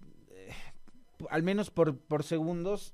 al 1.31 1.43
menos 1.43 1.71
por, 1.71 1.99
por 1.99 2.25
segundos 2.25 2.93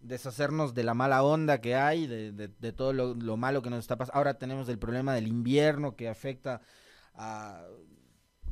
deshacernos 0.00 0.74
de 0.74 0.84
la 0.84 0.94
mala 0.94 1.22
onda 1.22 1.60
que 1.60 1.74
hay 1.74 2.06
de, 2.06 2.32
de, 2.32 2.72
todo 2.72 2.92
lo, 2.92 3.14
lo, 3.14 3.36
malo 3.36 3.62
que 3.62 3.70
nos 3.70 3.80
está 3.80 3.96
pasando 3.96 4.16
ahora 4.16 4.38
tenemos 4.38 4.68
el 4.68 4.78
problema 4.78 5.14
del 5.14 5.26
invierno 5.26 5.96
que 5.96 6.08
afecta 6.08 6.62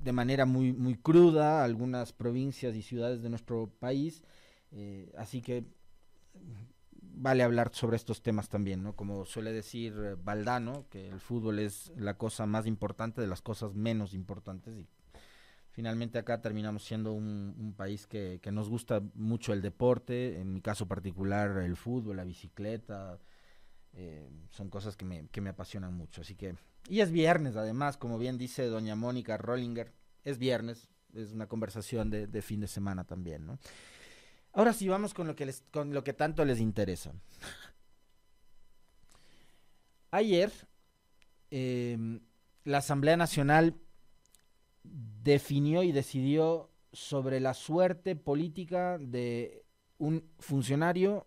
de 0.02 0.12
manera 0.12 0.44
muy 0.44 0.72
muy 0.72 0.96
cruda 0.96 1.64
algunas 1.64 2.12
provincias 2.12 2.76
y 2.76 2.82
ciudades 2.82 3.22
de 3.22 3.30
nuestro 3.30 3.70
país 3.78 4.22
eh, 4.72 5.12
así 5.16 5.40
que 5.40 5.64
vale 7.16 7.42
hablar 7.42 7.70
sobre 7.72 7.96
estos 7.96 8.22
temas 8.22 8.48
también, 8.48 8.82
¿no? 8.82 8.94
Como 8.94 9.24
suele 9.24 9.52
decir 9.52 9.94
Valdano, 10.22 10.80
eh, 10.80 10.84
que 10.90 11.08
el 11.08 11.20
fútbol 11.20 11.58
es 11.58 11.92
la 11.96 12.18
cosa 12.18 12.46
más 12.46 12.66
importante 12.66 13.20
de 13.20 13.26
las 13.26 13.40
cosas 13.40 13.74
menos 13.74 14.12
importantes 14.12 14.76
y 14.76 14.86
finalmente 15.76 16.18
acá 16.18 16.40
terminamos 16.40 16.84
siendo 16.84 17.12
un, 17.12 17.74
país 17.76 18.06
que, 18.06 18.40
nos 18.50 18.70
gusta 18.70 19.02
mucho 19.12 19.52
el 19.52 19.60
deporte, 19.60 20.40
en 20.40 20.54
mi 20.54 20.62
caso 20.62 20.88
particular 20.88 21.58
el 21.58 21.76
fútbol, 21.76 22.16
la 22.16 22.24
bicicleta, 22.24 23.18
eh, 23.92 24.26
son 24.48 24.70
cosas 24.70 24.96
que 24.96 25.04
me, 25.04 25.28
que 25.28 25.42
me 25.42 25.50
apasionan 25.50 25.92
mucho, 25.92 26.22
así 26.22 26.34
que... 26.34 26.56
Y 26.88 27.00
es 27.00 27.12
viernes 27.12 27.56
además, 27.56 27.98
como 27.98 28.16
bien 28.16 28.38
dice 28.38 28.64
doña 28.64 28.96
Mónica 28.96 29.36
Rollinger, 29.36 29.92
es 30.24 30.38
viernes, 30.38 30.88
es 31.12 31.32
una 31.32 31.46
conversación 31.46 32.08
de, 32.08 32.40
fin 32.40 32.60
de 32.60 32.68
semana 32.68 33.04
también, 33.04 33.44
¿no? 33.44 33.58
Ahora 34.54 34.72
sí 34.72 34.88
vamos 34.88 35.12
con 35.12 35.26
lo 35.26 35.36
que 35.36 35.44
les, 35.44 35.62
con 35.70 35.92
lo 35.92 36.02
que 36.02 36.14
tanto 36.14 36.42
les 36.46 36.58
interesa. 36.58 37.12
Ayer 40.10 40.50
em, 41.50 42.20
la 42.64 42.78
Asamblea 42.78 43.18
Nacional 43.18 43.74
definió 45.22 45.82
y 45.82 45.92
decidió 45.92 46.70
sobre 46.92 47.40
la 47.40 47.54
suerte 47.54 48.16
política 48.16 48.98
de 48.98 49.64
un 49.98 50.24
funcionario 50.38 51.26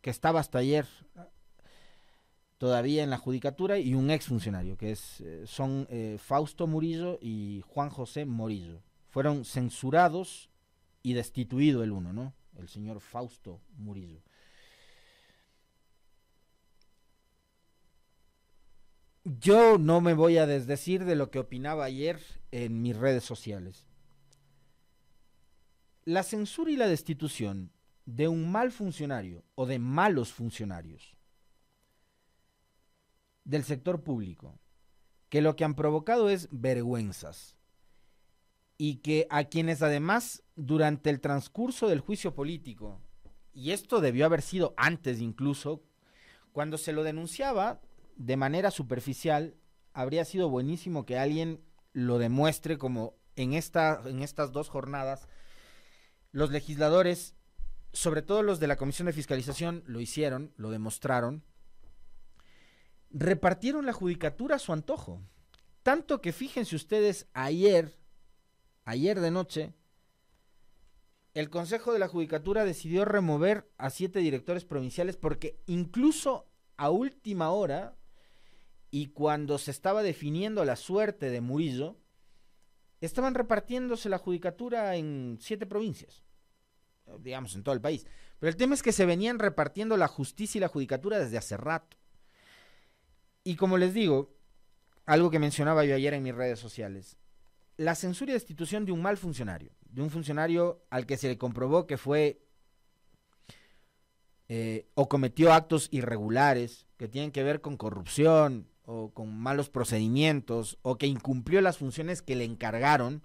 que 0.00 0.10
estaba 0.10 0.40
hasta 0.40 0.58
ayer 0.58 0.86
todavía 2.58 3.02
en 3.02 3.10
la 3.10 3.18
judicatura 3.18 3.78
y 3.78 3.94
un 3.94 4.10
exfuncionario 4.10 4.76
que 4.76 4.92
es 4.92 5.20
eh, 5.20 5.44
son 5.46 5.86
eh, 5.90 6.16
Fausto 6.18 6.66
Murillo 6.66 7.18
y 7.20 7.62
Juan 7.66 7.90
José 7.90 8.24
Morillo. 8.24 8.82
Fueron 9.08 9.44
censurados 9.44 10.50
y 11.02 11.12
destituido 11.12 11.82
el 11.82 11.92
uno, 11.92 12.12
¿no? 12.12 12.34
el 12.58 12.68
señor 12.68 13.00
Fausto 13.00 13.60
Murillo. 13.76 14.22
Yo 19.24 19.76
no 19.76 20.00
me 20.00 20.14
voy 20.14 20.38
a 20.38 20.46
desdecir 20.46 21.04
de 21.04 21.16
lo 21.16 21.30
que 21.30 21.40
opinaba 21.40 21.84
ayer 21.84 22.20
en 22.64 22.80
mis 22.80 22.96
redes 22.96 23.22
sociales. 23.22 23.86
La 26.04 26.22
censura 26.22 26.70
y 26.70 26.76
la 26.76 26.88
destitución 26.88 27.70
de 28.06 28.28
un 28.28 28.50
mal 28.50 28.72
funcionario 28.72 29.44
o 29.56 29.66
de 29.66 29.78
malos 29.78 30.32
funcionarios 30.32 31.16
del 33.44 33.62
sector 33.64 34.02
público, 34.02 34.58
que 35.28 35.42
lo 35.42 35.54
que 35.54 35.64
han 35.64 35.74
provocado 35.74 36.30
es 36.30 36.48
vergüenzas, 36.50 37.56
y 38.78 38.96
que 38.96 39.26
a 39.30 39.44
quienes 39.44 39.82
además 39.82 40.42
durante 40.54 41.10
el 41.10 41.20
transcurso 41.20 41.88
del 41.88 42.00
juicio 42.00 42.34
político, 42.34 43.00
y 43.52 43.72
esto 43.72 44.00
debió 44.00 44.24
haber 44.24 44.42
sido 44.42 44.72
antes 44.76 45.20
incluso, 45.20 45.82
cuando 46.52 46.78
se 46.78 46.92
lo 46.92 47.02
denunciaba 47.02 47.80
de 48.16 48.36
manera 48.36 48.70
superficial, 48.70 49.56
habría 49.92 50.24
sido 50.24 50.48
buenísimo 50.48 51.04
que 51.04 51.18
alguien 51.18 51.65
lo 51.96 52.18
demuestre 52.18 52.76
como 52.76 53.14
en, 53.36 53.54
esta, 53.54 54.02
en 54.04 54.20
estas 54.20 54.52
dos 54.52 54.68
jornadas 54.68 55.28
los 56.30 56.50
legisladores, 56.50 57.34
sobre 57.94 58.20
todo 58.20 58.42
los 58.42 58.60
de 58.60 58.66
la 58.66 58.76
Comisión 58.76 59.06
de 59.06 59.14
Fiscalización, 59.14 59.82
lo 59.86 59.98
hicieron, 60.00 60.52
lo 60.58 60.68
demostraron, 60.68 61.42
repartieron 63.10 63.86
la 63.86 63.94
judicatura 63.94 64.56
a 64.56 64.58
su 64.58 64.74
antojo. 64.74 65.22
Tanto 65.82 66.20
que 66.20 66.34
fíjense 66.34 66.76
ustedes, 66.76 67.28
ayer 67.32 67.96
ayer 68.84 69.18
de 69.18 69.30
noche, 69.30 69.72
el 71.32 71.48
Consejo 71.48 71.94
de 71.94 71.98
la 71.98 72.08
Judicatura 72.08 72.66
decidió 72.66 73.06
remover 73.06 73.72
a 73.78 73.88
siete 73.88 74.18
directores 74.18 74.66
provinciales 74.66 75.16
porque 75.16 75.62
incluso 75.64 76.46
a 76.76 76.90
última 76.90 77.52
hora 77.52 77.96
y 78.90 79.08
cuando 79.08 79.58
se 79.58 79.70
estaba 79.70 80.02
definiendo 80.02 80.64
la 80.64 80.76
suerte 80.76 81.30
de 81.30 81.40
Murillo, 81.40 81.96
estaban 83.00 83.34
repartiéndose 83.34 84.08
la 84.08 84.18
judicatura 84.18 84.96
en 84.96 85.38
siete 85.40 85.66
provincias, 85.66 86.22
digamos 87.20 87.54
en 87.54 87.62
todo 87.62 87.74
el 87.74 87.80
país. 87.80 88.06
Pero 88.38 88.50
el 88.50 88.56
tema 88.56 88.74
es 88.74 88.82
que 88.82 88.92
se 88.92 89.06
venían 89.06 89.38
repartiendo 89.38 89.96
la 89.96 90.08
justicia 90.08 90.58
y 90.58 90.60
la 90.60 90.68
judicatura 90.68 91.18
desde 91.18 91.38
hace 91.38 91.56
rato. 91.56 91.96
Y 93.44 93.56
como 93.56 93.78
les 93.78 93.94
digo, 93.94 94.34
algo 95.04 95.30
que 95.30 95.38
mencionaba 95.38 95.84
yo 95.84 95.94
ayer 95.94 96.14
en 96.14 96.22
mis 96.22 96.34
redes 96.34 96.58
sociales, 96.58 97.16
la 97.76 97.94
censura 97.94 98.32
y 98.32 98.34
destitución 98.34 98.84
de 98.84 98.92
un 98.92 99.02
mal 99.02 99.16
funcionario, 99.16 99.72
de 99.88 100.02
un 100.02 100.10
funcionario 100.10 100.84
al 100.90 101.06
que 101.06 101.16
se 101.16 101.28
le 101.28 101.38
comprobó 101.38 101.86
que 101.86 101.98
fue 101.98 102.42
eh, 104.48 104.88
o 104.94 105.08
cometió 105.08 105.52
actos 105.52 105.88
irregulares 105.90 106.86
que 106.96 107.08
tienen 107.08 107.32
que 107.32 107.42
ver 107.42 107.60
con 107.60 107.76
corrupción 107.76 108.68
o 108.86 109.10
con 109.12 109.36
malos 109.36 109.68
procedimientos 109.68 110.78
o 110.82 110.96
que 110.96 111.06
incumplió 111.06 111.60
las 111.60 111.76
funciones 111.76 112.22
que 112.22 112.36
le 112.36 112.44
encargaron, 112.44 113.22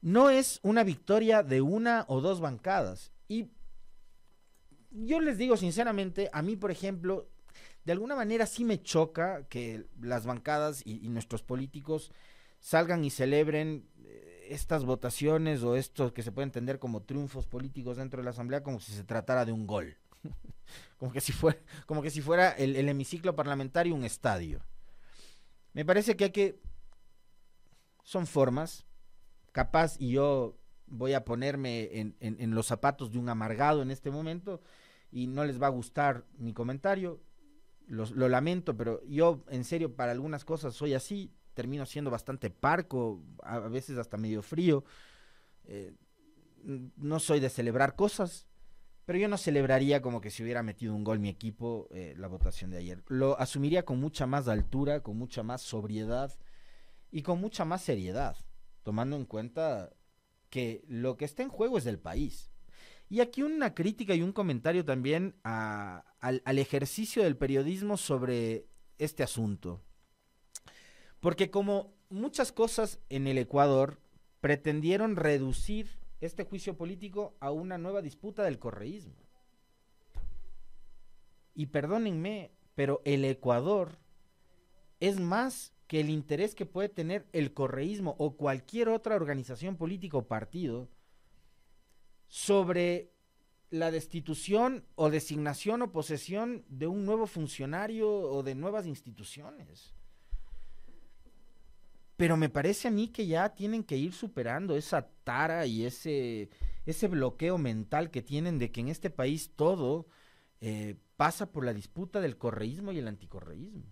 no 0.00 0.30
es 0.30 0.60
una 0.62 0.84
victoria 0.84 1.42
de 1.42 1.60
una 1.60 2.04
o 2.08 2.20
dos 2.20 2.40
bancadas. 2.40 3.12
Y 3.28 3.50
yo 4.90 5.20
les 5.20 5.38
digo 5.38 5.56
sinceramente, 5.56 6.30
a 6.32 6.42
mí, 6.42 6.56
por 6.56 6.70
ejemplo, 6.70 7.28
de 7.84 7.92
alguna 7.92 8.16
manera 8.16 8.46
sí 8.46 8.64
me 8.64 8.82
choca 8.82 9.46
que 9.48 9.86
las 10.00 10.26
bancadas 10.26 10.82
y, 10.84 11.08
nuestros 11.08 11.42
políticos 11.42 12.12
salgan 12.60 13.04
y 13.04 13.10
celebren 13.10 13.88
eh, 14.04 14.48
estas 14.50 14.84
votaciones 14.84 15.62
o 15.62 15.76
esto 15.76 16.12
que 16.12 16.22
se 16.22 16.32
puede 16.32 16.44
entender 16.46 16.78
como 16.78 17.02
triunfos 17.02 17.46
políticos 17.46 17.96
dentro 17.96 18.20
de 18.20 18.24
la 18.24 18.30
Asamblea 18.30 18.62
como 18.62 18.80
si 18.80 18.92
se 18.92 19.04
tratara 19.04 19.44
de 19.44 19.52
un 19.52 19.66
gol. 19.66 19.96
Como 20.98 21.12
que 21.12 21.20
si 21.20 21.32
fuera, 21.32 21.58
como 21.86 22.02
que 22.02 22.10
si 22.10 22.20
fuera 22.20 22.50
el, 22.52 22.76
el, 22.76 22.88
hemiciclo 22.88 23.36
parlamentario 23.36 23.94
un 23.94 24.04
estadio. 24.04 24.60
Me 25.72 25.84
parece 25.84 26.16
que 26.16 26.24
hay 26.24 26.30
que. 26.30 26.60
Son 28.02 28.26
formas. 28.26 28.86
Capaz, 29.52 29.96
y 29.98 30.12
yo 30.12 30.56
voy 30.86 31.14
a 31.14 31.24
ponerme 31.24 32.14
en, 32.20 32.54
los 32.54 32.66
zapatos 32.66 33.12
de 33.12 33.18
un 33.18 33.28
amargado 33.28 33.82
en 33.82 33.90
este 33.90 34.10
momento, 34.10 34.60
y 35.10 35.26
no 35.26 35.44
les 35.44 35.60
va 35.60 35.66
a 35.66 35.70
gustar 35.70 36.24
mi 36.38 36.52
comentario. 36.52 37.20
Lo, 37.86 38.04
lo 38.06 38.28
lamento, 38.28 38.76
pero 38.76 39.02
yo, 39.06 39.44
en 39.48 39.64
serio, 39.64 39.96
para 39.96 40.12
algunas 40.12 40.44
cosas 40.44 40.74
soy 40.74 40.94
así 40.94 41.32
termino 41.58 41.86
siendo 41.86 42.08
bastante 42.08 42.50
parco, 42.50 43.20
a 43.42 43.58
veces 43.58 43.98
hasta 43.98 44.16
medio 44.16 44.42
frío. 44.42 44.84
Eh, 45.64 45.92
no 46.62 47.18
soy 47.18 47.40
de 47.40 47.50
celebrar 47.50 47.96
cosas, 47.96 48.47
pero 49.08 49.20
yo 49.20 49.28
no 49.28 49.38
celebraría 49.38 50.02
como 50.02 50.20
que 50.20 50.30
si 50.30 50.42
hubiera 50.42 50.62
metido 50.62 50.94
un 50.94 51.02
gol 51.02 51.18
mi 51.18 51.30
equipo 51.30 51.88
eh, 51.92 52.12
la 52.18 52.28
votación 52.28 52.70
de 52.70 52.76
ayer. 52.76 53.02
Lo 53.06 53.40
asumiría 53.40 53.86
con 53.86 53.98
mucha 53.98 54.26
más 54.26 54.48
altura, 54.48 55.02
con 55.02 55.16
mucha 55.16 55.42
más 55.42 55.62
sobriedad 55.62 56.38
y 57.10 57.22
con 57.22 57.40
mucha 57.40 57.64
más 57.64 57.80
seriedad, 57.80 58.36
tomando 58.82 59.16
en 59.16 59.24
cuenta 59.24 59.94
que 60.50 60.84
lo 60.88 61.16
que 61.16 61.24
está 61.24 61.42
en 61.42 61.48
juego 61.48 61.78
es 61.78 61.84
del 61.84 61.98
país. 61.98 62.50
Y 63.08 63.20
aquí 63.20 63.42
una 63.42 63.74
crítica 63.74 64.14
y 64.14 64.20
un 64.20 64.32
comentario 64.32 64.84
también 64.84 65.36
al 65.42 66.58
ejercicio 66.58 67.22
del 67.24 67.38
periodismo 67.38 67.96
sobre 67.96 68.66
este 68.98 69.22
asunto. 69.22 69.80
Porque 71.20 71.50
como 71.50 71.94
muchas 72.10 72.52
cosas 72.52 73.00
en 73.08 73.26
el 73.26 73.38
Ecuador 73.38 74.02
pretendieron 74.42 75.16
reducir 75.16 75.96
este 76.20 76.44
juicio 76.44 76.76
político 76.76 77.36
a 77.40 77.50
una 77.50 77.78
nueva 77.78 78.02
disputa 78.02 78.42
del 78.44 78.58
correísmo. 78.58 79.14
Y 81.54 81.66
perdónenme, 81.66 82.52
pero 82.74 83.02
el 83.04 83.24
Ecuador 83.24 83.98
es 85.00 85.20
más 85.20 85.74
que 85.86 86.00
el 86.00 86.10
interés 86.10 86.54
que 86.54 86.66
puede 86.66 86.88
tener 86.88 87.26
el 87.32 87.54
correísmo 87.54 88.14
o 88.18 88.36
cualquier 88.36 88.88
otra 88.88 89.16
organización 89.16 89.76
política 89.76 90.18
o 90.18 90.28
partido 90.28 90.88
sobre 92.28 93.10
la 93.70 93.90
destitución 93.90 94.84
o 94.94 95.10
designación 95.10 95.82
o 95.82 95.92
posesión 95.92 96.64
de 96.68 96.86
un 96.86 97.04
nuevo 97.04 97.26
funcionario 97.26 98.08
o 98.08 98.42
de 98.42 98.54
nuevas 98.54 98.86
instituciones. 98.86 99.94
Pero 102.18 102.36
me 102.36 102.48
parece 102.48 102.88
a 102.88 102.90
mí 102.90 103.08
que 103.08 103.28
ya 103.28 103.54
tienen 103.54 103.84
que 103.84 103.96
ir 103.96 104.12
superando 104.12 104.76
esa 104.76 105.08
tara 105.22 105.66
y 105.66 105.84
ese, 105.84 106.50
ese 106.84 107.06
bloqueo 107.06 107.58
mental 107.58 108.10
que 108.10 108.22
tienen 108.22 108.58
de 108.58 108.72
que 108.72 108.80
en 108.80 108.88
este 108.88 109.08
país 109.08 109.52
todo 109.54 110.08
eh, 110.60 110.96
pasa 111.16 111.52
por 111.52 111.64
la 111.64 111.72
disputa 111.72 112.20
del 112.20 112.36
correísmo 112.36 112.90
y 112.90 112.98
el 112.98 113.06
anticorreísmo. 113.06 113.84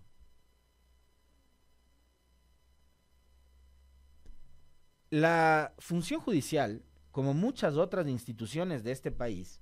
La 5.11 5.73
función 5.79 6.21
judicial, 6.21 6.83
como 7.13 7.33
muchas 7.33 7.77
otras 7.77 8.09
instituciones 8.09 8.83
de 8.83 8.91
este 8.91 9.13
país, 9.13 9.61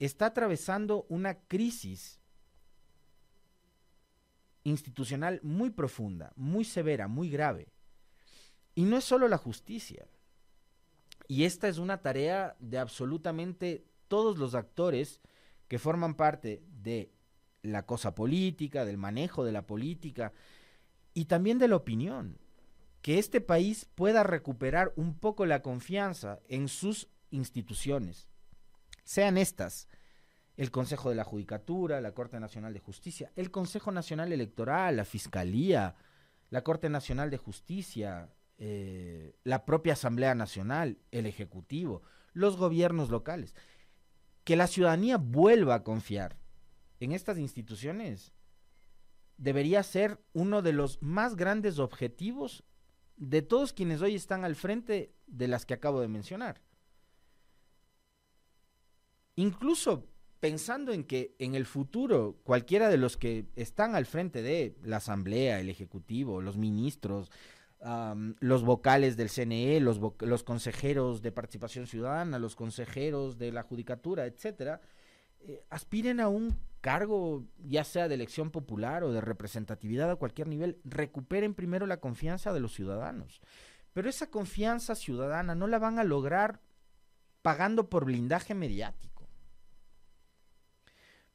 está 0.00 0.26
atravesando 0.26 1.06
una 1.08 1.38
crisis 1.46 2.19
institucional 4.70 5.40
muy 5.42 5.70
profunda, 5.70 6.32
muy 6.36 6.64
severa, 6.64 7.08
muy 7.08 7.28
grave. 7.28 7.68
Y 8.74 8.84
no 8.84 8.96
es 8.96 9.04
solo 9.04 9.28
la 9.28 9.36
justicia. 9.36 10.06
Y 11.28 11.44
esta 11.44 11.68
es 11.68 11.78
una 11.78 12.02
tarea 12.02 12.56
de 12.58 12.78
absolutamente 12.78 13.84
todos 14.08 14.38
los 14.38 14.54
actores 14.54 15.20
que 15.68 15.78
forman 15.78 16.14
parte 16.14 16.62
de 16.82 17.12
la 17.62 17.86
cosa 17.86 18.14
política, 18.14 18.84
del 18.84 18.96
manejo 18.96 19.44
de 19.44 19.52
la 19.52 19.66
política 19.66 20.32
y 21.14 21.26
también 21.26 21.58
de 21.58 21.68
la 21.68 21.76
opinión. 21.76 22.38
Que 23.02 23.18
este 23.18 23.40
país 23.40 23.86
pueda 23.94 24.22
recuperar 24.22 24.92
un 24.96 25.18
poco 25.18 25.46
la 25.46 25.62
confianza 25.62 26.40
en 26.48 26.68
sus 26.68 27.08
instituciones, 27.30 28.28
sean 29.04 29.38
estas 29.38 29.88
el 30.60 30.70
Consejo 30.70 31.08
de 31.08 31.14
la 31.14 31.24
Judicatura, 31.24 32.02
la 32.02 32.12
Corte 32.12 32.38
Nacional 32.38 32.74
de 32.74 32.80
Justicia, 32.80 33.32
el 33.34 33.50
Consejo 33.50 33.92
Nacional 33.92 34.30
Electoral, 34.30 34.94
la 34.94 35.06
Fiscalía, 35.06 35.96
la 36.50 36.62
Corte 36.62 36.90
Nacional 36.90 37.30
de 37.30 37.38
Justicia, 37.38 38.28
eh, 38.58 39.38
la 39.42 39.64
propia 39.64 39.94
Asamblea 39.94 40.34
Nacional, 40.34 40.98
el 41.12 41.24
Ejecutivo, 41.24 42.02
los 42.34 42.58
gobiernos 42.58 43.08
locales. 43.08 43.54
Que 44.44 44.54
la 44.54 44.66
ciudadanía 44.66 45.16
vuelva 45.16 45.76
a 45.76 45.82
confiar 45.82 46.36
en 46.98 47.12
estas 47.12 47.38
instituciones 47.38 48.34
debería 49.38 49.82
ser 49.82 50.22
uno 50.34 50.60
de 50.60 50.74
los 50.74 51.00
más 51.00 51.36
grandes 51.36 51.78
objetivos 51.78 52.64
de 53.16 53.40
todos 53.40 53.72
quienes 53.72 54.02
hoy 54.02 54.14
están 54.14 54.44
al 54.44 54.56
frente 54.56 55.14
de 55.26 55.48
las 55.48 55.64
que 55.64 55.72
acabo 55.72 56.02
de 56.02 56.08
mencionar. 56.08 56.60
Incluso 59.36 60.09
pensando 60.40 60.92
en 60.92 61.04
que 61.04 61.34
en 61.38 61.54
el 61.54 61.66
futuro 61.66 62.38
cualquiera 62.44 62.88
de 62.88 62.96
los 62.96 63.16
que 63.16 63.46
están 63.56 63.94
al 63.94 64.06
frente 64.06 64.42
de 64.42 64.74
la 64.82 64.96
Asamblea, 64.96 65.60
el 65.60 65.68
Ejecutivo, 65.68 66.40
los 66.40 66.56
ministros, 66.56 67.30
los 68.40 68.64
vocales 68.64 69.16
del 69.16 69.30
CNE, 69.30 69.80
los 69.80 70.42
consejeros 70.42 71.22
de 71.22 71.32
participación 71.32 71.86
ciudadana, 71.86 72.38
los 72.38 72.56
consejeros 72.56 73.38
de 73.38 73.52
la 73.52 73.62
Judicatura, 73.62 74.26
etcétera, 74.26 74.80
eh, 75.42 75.64
aspiren 75.70 76.20
a 76.20 76.28
un 76.28 76.58
cargo, 76.82 77.44
ya 77.58 77.84
sea 77.84 78.08
de 78.08 78.14
elección 78.14 78.50
popular 78.50 79.04
o 79.04 79.12
de 79.12 79.22
representatividad 79.22 80.10
a 80.10 80.16
cualquier 80.16 80.48
nivel, 80.48 80.78
recuperen 80.84 81.54
primero 81.54 81.86
la 81.86 82.00
confianza 82.00 82.52
de 82.52 82.60
los 82.60 82.74
ciudadanos. 82.74 83.40
Pero 83.94 84.08
esa 84.08 84.30
confianza 84.30 84.94
ciudadana 84.94 85.54
no 85.54 85.66
la 85.66 85.78
van 85.78 85.98
a 85.98 86.04
lograr 86.04 86.60
pagando 87.42 87.88
por 87.88 88.04
blindaje 88.04 88.54
mediático 88.54 89.19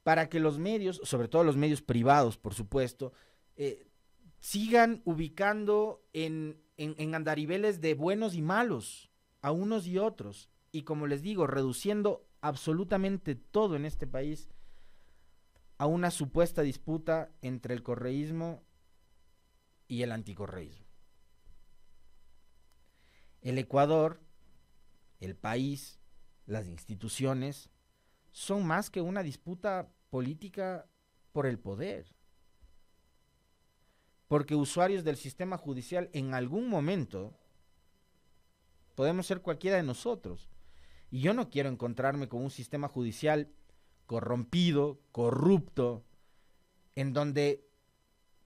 para 0.05 0.29
que 0.29 0.39
los 0.39 0.59
medios, 0.59 1.01
sobre 1.03 1.27
todo 1.27 1.43
los 1.43 1.57
medios 1.57 1.81
privados, 1.81 2.37
por 2.37 2.53
supuesto, 2.53 3.11
eh, 3.55 3.87
sigan 4.37 5.01
ubicando 5.03 6.05
en, 6.13 6.61
en, 6.77 6.93
en, 6.99 7.15
andariveles 7.15 7.81
de 7.81 7.95
buenos 7.95 8.35
y 8.35 8.43
malos 8.43 9.09
a 9.41 9.51
unos 9.51 9.87
y 9.87 9.97
otros. 9.97 10.51
Y 10.71 10.83
como 10.83 11.07
les 11.07 11.23
digo, 11.23 11.47
reduciendo 11.47 12.29
absolutamente 12.41 13.33
todo 13.33 13.75
en 13.75 13.83
este 13.83 14.05
país 14.05 14.47
a 15.79 15.87
una 15.87 16.11
supuesta 16.11 16.61
disputa 16.61 17.31
entre 17.41 17.73
el 17.73 17.81
correísmo 17.81 18.61
y 19.87 20.03
el 20.03 20.11
anticorreísmo. 20.11 20.85
El 23.41 23.57
Ecuador, 23.57 24.21
el 25.19 25.35
país, 25.35 25.99
las 26.45 26.67
instituciones, 26.67 27.71
son 28.35 28.67
más 28.67 28.91
que 28.91 29.01
una 29.01 29.23
disputa 29.23 29.94
política 30.15 30.85
por 31.33 31.45
el 31.45 31.59
poder. 31.59 32.15
Porque 34.29 34.55
usuarios 34.55 35.03
del 35.03 35.17
sistema 35.17 35.57
judicial 35.57 36.09
en 36.13 36.33
algún 36.33 36.69
momento 36.69 37.37
podemos 38.95 39.27
ser 39.27 39.41
cualquiera 39.41 39.75
de 39.75 39.83
nosotros. 39.83 40.49
Y 41.11 41.19
yo 41.19 41.33
no 41.33 41.49
quiero 41.49 41.67
encontrarme 41.67 42.29
con 42.29 42.41
un 42.41 42.49
sistema 42.49 42.87
judicial 42.87 43.51
corrompido, 44.05 45.01
corrupto, 45.11 46.05
en 46.95 47.11
donde 47.11 47.67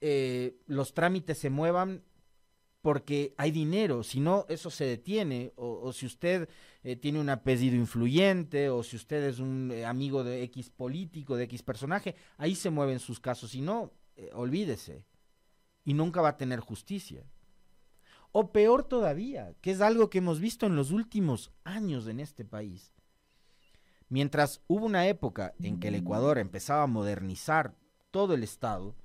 eh, 0.00 0.58
los 0.66 0.92
trámites 0.92 1.38
se 1.38 1.50
muevan 1.50 2.02
porque 2.82 3.34
hay 3.36 3.50
dinero, 3.50 4.02
si 4.02 4.20
no, 4.20 4.46
eso 4.48 4.70
se 4.70 4.84
detiene, 4.84 5.52
o, 5.56 5.92
si 5.92 6.06
usted 6.06 6.48
eh, 6.82 6.96
tiene 6.96 7.20
un 7.20 7.28
apellido 7.28 7.76
influyente, 7.76 8.70
o 8.70 8.82
si 8.82 8.96
usted 8.96 9.22
es 9.24 9.38
un 9.38 9.70
eh, 9.72 9.84
amigo 9.84 10.24
de 10.24 10.42
X 10.44 10.70
político, 10.70 11.36
de 11.36 11.44
X 11.44 11.62
personaje, 11.62 12.16
ahí 12.38 12.54
se 12.54 12.70
mueven 12.70 12.98
sus 12.98 13.20
casos, 13.20 13.50
si 13.50 13.60
no, 13.60 13.92
eh, 14.16 14.30
olvídese, 14.32 15.04
y 15.84 15.94
nunca 15.94 16.20
va 16.22 16.30
a 16.30 16.36
tener 16.36 16.60
justicia. 16.60 17.24
O 18.32 18.52
peor 18.52 18.84
todavía, 18.84 19.54
que 19.60 19.72
es 19.72 19.80
algo 19.80 20.08
que 20.08 20.18
hemos 20.18 20.40
visto 20.40 20.66
en 20.66 20.76
los 20.76 20.90
últimos 20.90 21.50
años 21.64 22.06
en 22.06 22.20
este 22.20 22.44
país, 22.44 22.92
Mientras 24.10 24.60
hubo 24.66 24.86
una 24.86 25.06
época 25.06 25.54
en 25.62 25.78
que 25.78 25.86
el 25.86 25.94
Ecuador 25.94 26.38
empezaba 26.38 26.82
a 26.82 26.88
modernizar 26.88 27.76
todo 28.10 28.34
el 28.34 28.42
Estado, 28.42 28.96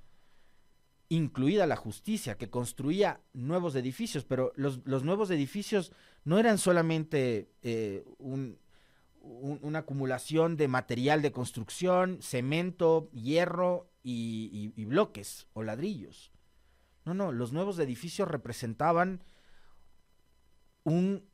incluida 1.08 1.66
la 1.66 1.76
justicia, 1.76 2.36
que 2.36 2.50
construía 2.50 3.20
nuevos 3.32 3.74
edificios, 3.74 4.24
pero 4.24 4.52
los, 4.56 4.84
nuevos 4.84 5.30
edificios 5.30 5.92
no 6.24 6.38
eran 6.38 6.58
solamente 6.58 7.50
eh, 7.62 8.04
una 8.18 9.78
acumulación 9.80 10.56
de 10.56 10.68
material 10.68 11.22
de 11.22 11.32
construcción, 11.32 12.18
cemento, 12.20 13.10
hierro 13.12 13.90
y, 14.02 14.72
y 14.76 14.84
bloques 14.84 15.46
o 15.52 15.62
ladrillos. 15.62 16.32
No, 17.04 17.14
no, 17.14 17.30
los 17.30 17.52
nuevos 17.52 17.78
edificios 17.78 18.28
representaban 18.28 19.22
un 20.82 21.24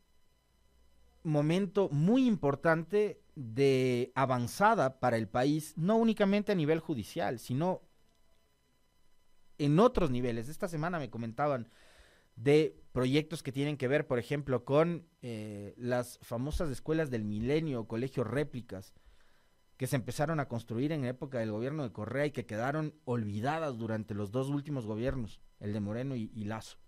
momento 1.22 1.88
muy 1.90 2.26
importante 2.26 3.22
de 3.34 4.12
avanzada 4.14 5.00
para 5.00 5.16
el 5.16 5.28
país, 5.28 5.74
no 5.76 5.96
únicamente 5.96 6.52
a 6.52 6.56
nivel 6.56 6.80
judicial, 6.80 7.38
sino 7.38 7.82
en 9.64 9.78
otros 9.78 10.10
niveles. 10.10 10.48
Esta 10.48 10.68
semana 10.68 10.98
me 10.98 11.10
comentaban 11.10 11.68
de 12.36 12.76
proyectos 12.92 13.42
que 13.42 13.52
tienen 13.52 13.76
que 13.76 13.88
ver, 13.88 14.06
por 14.06 14.18
ejemplo, 14.18 14.64
con 14.64 15.06
eh, 15.22 15.74
las 15.76 16.18
famosas 16.22 16.70
escuelas 16.70 17.10
del 17.10 17.24
milenio, 17.24 17.86
colegios 17.86 18.26
réplicas, 18.26 18.94
que 19.76 19.86
se 19.86 19.96
empezaron 19.96 20.40
a 20.40 20.48
construir 20.48 20.92
en 20.92 21.04
época 21.04 21.38
del 21.38 21.50
gobierno 21.50 21.82
de 21.82 21.92
Correa 21.92 22.26
y 22.26 22.30
que 22.30 22.46
quedaron 22.46 22.94
olvidadas 23.04 23.78
durante 23.78 24.14
los 24.14 24.30
dos 24.30 24.48
últimos 24.48 24.86
gobiernos, 24.86 25.40
el 25.60 25.72
de 25.72 25.80
Moreno 25.80 26.14
y, 26.14 26.28
Lazo 26.44 26.78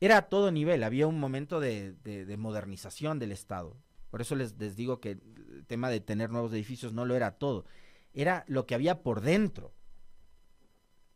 era 0.00 0.18
a 0.18 0.28
todo 0.28 0.50
nivel, 0.50 0.82
había 0.82 1.06
un 1.06 1.18
momento 1.18 1.60
de, 1.60 1.96
modernización 2.36 3.18
del 3.18 3.32
Estado. 3.32 3.76
Por 4.10 4.20
eso 4.20 4.34
les, 4.36 4.56
digo 4.76 5.00
que 5.00 5.12
el 5.12 5.64
tema 5.66 5.88
de 5.88 6.00
tener 6.00 6.30
nuevos 6.30 6.52
edificios 6.52 6.92
no 6.92 7.06
lo 7.06 7.14
era 7.14 7.38
todo, 7.38 7.64
era 8.12 8.44
lo 8.46 8.66
que 8.66 8.74
había 8.74 9.02
por 9.02 9.22
dentro. 9.22 9.72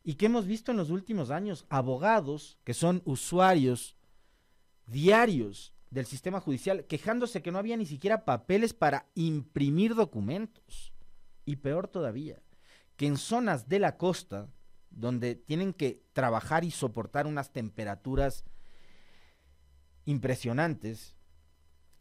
Y 0.08 0.14
que 0.14 0.24
hemos 0.24 0.46
visto 0.46 0.70
en 0.70 0.78
los 0.78 0.88
últimos 0.88 1.30
años, 1.30 1.66
abogados 1.68 2.56
que 2.64 2.72
son 2.72 3.02
usuarios 3.04 3.94
diarios 4.86 5.74
del 5.90 6.06
sistema 6.06 6.40
judicial 6.40 6.86
quejándose 6.86 7.42
que 7.42 7.52
no 7.52 7.58
había 7.58 7.76
ni 7.76 7.84
siquiera 7.84 8.24
papeles 8.24 8.72
para 8.72 9.10
imprimir 9.14 9.94
documentos. 9.94 10.94
Y 11.44 11.56
peor 11.56 11.88
todavía, 11.88 12.40
que 12.96 13.04
en 13.04 13.18
zonas 13.18 13.68
de 13.68 13.80
la 13.80 13.98
costa, 13.98 14.48
donde 14.88 15.34
tienen 15.34 15.74
que 15.74 16.02
trabajar 16.14 16.64
y 16.64 16.70
soportar 16.70 17.26
unas 17.26 17.52
temperaturas 17.52 18.46
impresionantes, 20.06 21.17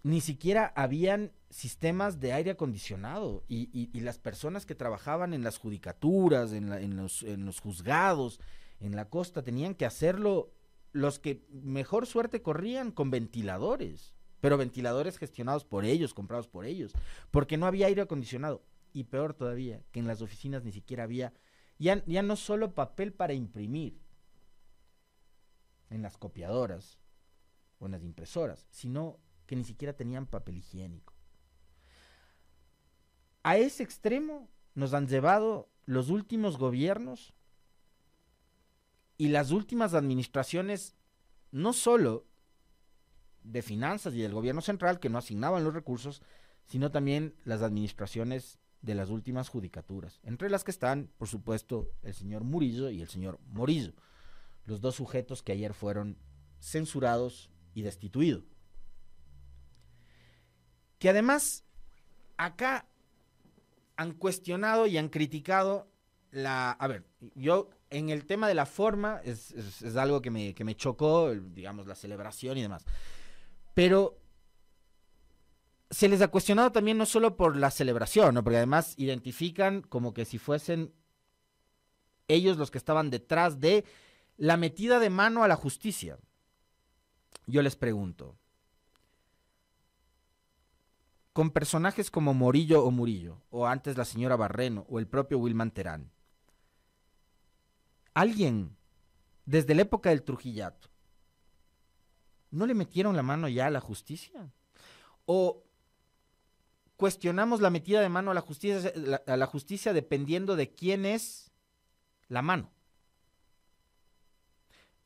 ni 0.03 0.21
siquiera 0.21 0.73
habían 0.75 1.31
sistemas 1.49 2.19
de 2.19 2.33
aire 2.33 2.51
acondicionado. 2.51 3.43
Y, 3.47 3.89
las 3.99 4.19
personas 4.19 4.65
que 4.65 4.75
trabajaban 4.75 5.33
en 5.33 5.43
las 5.43 5.57
judicaturas, 5.57 6.51
en, 6.51 6.95
los, 6.95 7.23
en 7.23 7.45
los 7.45 7.59
juzgados, 7.59 8.39
en 8.79 8.95
la 8.95 9.09
costa, 9.09 9.43
tenían 9.43 9.75
que 9.75 9.85
hacerlo 9.85 10.53
los 10.93 11.19
que 11.19 11.45
mejor 11.49 12.05
suerte 12.05 12.41
corrían 12.41 12.91
con 12.91 13.11
ventiladores, 13.11 14.13
pero 14.39 14.57
ventiladores 14.57 15.17
gestionados 15.17 15.65
por 15.65 15.85
ellos, 15.85 16.13
comprados 16.13 16.47
por 16.47 16.65
ellos, 16.65 16.93
porque 17.31 17.57
no 17.57 17.65
había 17.65 17.87
aire 17.87 18.01
acondicionado. 18.01 18.63
Y 18.93 19.05
peor 19.05 19.33
todavía, 19.33 19.83
que 19.91 19.99
en 19.99 20.07
las 20.07 20.21
oficinas 20.21 20.63
ni 20.63 20.71
siquiera 20.71 21.03
había, 21.03 21.33
ya, 21.77 22.03
ya 22.05 22.23
no 22.23 22.35
solo 22.35 22.73
papel 22.73 23.13
para 23.13 23.33
imprimir, 23.33 23.99
en 25.89 26.01
las 26.01 26.17
copiadoras, 26.17 26.99
o 27.79 27.85
en 27.85 27.91
las 27.91 28.03
impresoras, 28.03 28.67
sino 28.71 29.19
que 29.47 29.55
ni 29.55 29.63
siquiera 29.63 29.93
tenían 29.93 30.27
papel 30.27 30.57
higiénico. 30.57 31.13
A 33.41 33.57
ese 33.57 33.81
extremo 33.81 34.49
nos 34.75 34.93
han 34.93 35.07
llevado 35.07 35.69
los 35.85 36.09
últimos 36.09 36.57
gobiernos 36.57 37.33
y 39.17 39.29
las 39.29 39.51
últimas 39.51 39.93
administraciones, 39.93 40.95
no 41.51 41.73
solo 41.73 42.27
de 43.43 43.61
finanzas 43.61 44.13
y 44.13 44.21
del 44.21 44.33
gobierno 44.33 44.61
central, 44.61 44.99
que 44.99 45.09
no 45.09 45.17
asignaban 45.17 45.63
los 45.63 45.73
recursos, 45.73 46.21
sino 46.65 46.91
también 46.91 47.33
las 47.45 47.61
administraciones 47.61 48.59
de 48.81 48.95
las 48.95 49.09
últimas 49.09 49.49
judicaturas, 49.49 50.19
entre 50.23 50.49
las 50.49 50.63
que 50.63 50.71
están, 50.71 51.09
por 51.17 51.27
supuesto, 51.27 51.89
el 52.03 52.13
señor 52.13 52.43
Murillo 52.43 52.89
y 52.89 53.01
el 53.01 53.07
señor 53.07 53.39
Morillo, 53.47 53.93
los 54.65 54.81
dos 54.81 54.95
sujetos 54.95 55.41
que 55.41 55.53
ayer 55.53 55.73
fueron 55.73 56.17
censurados 56.59 57.49
y 57.73 57.81
destituido. 57.81 58.43
Que 60.99 61.09
además 61.09 61.63
acá 62.37 62.87
han 63.95 64.13
cuestionado 64.13 64.87
y 64.87 64.97
han 64.97 65.09
criticado 65.09 65.87
la... 66.31 66.71
A 66.71 66.87
ver, 66.87 67.05
yo 67.35 67.69
en 67.89 68.09
el 68.09 68.25
tema 68.25 68.47
de 68.47 68.55
la 68.55 68.65
forma 68.65 69.21
es, 69.23 69.53
algo 69.95 70.21
que 70.21 70.31
me, 70.31 70.53
que 70.53 70.63
me 70.63 70.75
chocó, 70.75 71.33
digamos, 71.33 71.87
la 71.87 71.95
celebración 71.95 72.57
y 72.57 72.61
demás. 72.61 72.85
Pero 73.73 74.19
se 75.89 76.09
les 76.09 76.21
ha 76.21 76.27
cuestionado 76.27 76.71
también 76.71 76.97
no 76.97 77.05
solo 77.05 77.37
por 77.37 77.55
la 77.55 77.71
celebración, 77.71 78.35
¿no? 78.35 78.43
porque 78.43 78.57
además 78.57 78.93
identifican 78.97 79.81
como 79.81 80.13
que 80.13 80.25
si 80.25 80.37
fuesen 80.37 80.93
ellos 82.27 82.57
los 82.57 82.71
que 82.71 82.77
estaban 82.77 83.09
detrás 83.09 83.59
de 83.59 83.85
la 84.35 84.57
metida 84.57 84.99
de 84.99 85.09
mano 85.09 85.43
a 85.43 85.47
la 85.47 85.55
justicia. 85.55 86.19
Yo 87.45 87.61
les 87.61 87.75
pregunto, 87.75 88.37
con 91.37 91.51
personajes 91.51 92.09
como 92.09 92.33
Morillo 92.33 92.83
o 92.83 92.89
Murillo, 92.89 93.43
o 93.51 93.67
antes 93.67 93.95
la 93.95 94.05
señora 94.05 94.35
Barreno, 94.35 94.87
o 94.89 94.97
el 94.97 95.07
propio 95.07 95.37
Wilman 95.37 95.69
Terán, 95.69 96.11
¿alguien 98.15 98.75
desde 99.45 99.75
la 99.75 99.83
época 99.83 100.09
del 100.09 100.23
Trujillato 100.23 100.89
no 102.49 102.65
le 102.65 102.73
metieron 102.73 103.15
la 103.15 103.21
mano 103.21 103.47
ya 103.49 103.67
a 103.67 103.69
la 103.69 103.81
justicia? 103.81 104.51
¿O 105.27 105.63
cuestionamos 106.95 107.61
la 107.61 107.69
metida 107.69 108.01
de 108.01 108.09
mano 108.09 108.31
a 108.31 108.33
la 108.33 108.41
justicia, 108.41 108.91
a 109.27 109.37
la 109.37 109.45
justicia 109.45 109.93
dependiendo 109.93 110.55
de 110.55 110.73
quién 110.73 111.05
es 111.05 111.51
la 112.29 112.41
mano? 112.41 112.71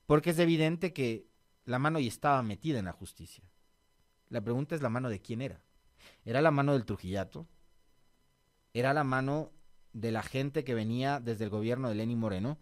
Porque 0.06 0.30
es 0.30 0.40
evidente 0.40 0.94
que 0.94 1.28
la 1.66 1.78
mano 1.78 2.00
y 2.00 2.08
estaba 2.08 2.42
metida 2.42 2.80
en 2.80 2.86
la 2.86 2.94
justicia. 2.94 3.44
La 4.30 4.40
pregunta 4.40 4.76
es 4.76 4.82
la 4.82 4.88
mano 4.88 5.10
de 5.10 5.22
quién 5.22 5.42
era. 5.42 5.62
¿Era 6.24 6.42
la 6.42 6.52
mano 6.52 6.74
del 6.74 6.86
Trujillato? 6.86 7.48
¿Era 8.74 8.94
la 8.94 9.04
mano 9.04 9.52
de 9.94 10.12
la 10.12 10.24
gente 10.24 10.64
que 10.64 10.74
venía 10.74 11.20
desde 11.20 11.46
el 11.46 11.50
gobierno 11.50 11.90
de 11.90 11.96
Lenín 11.96 12.20
Moreno? 12.20 12.58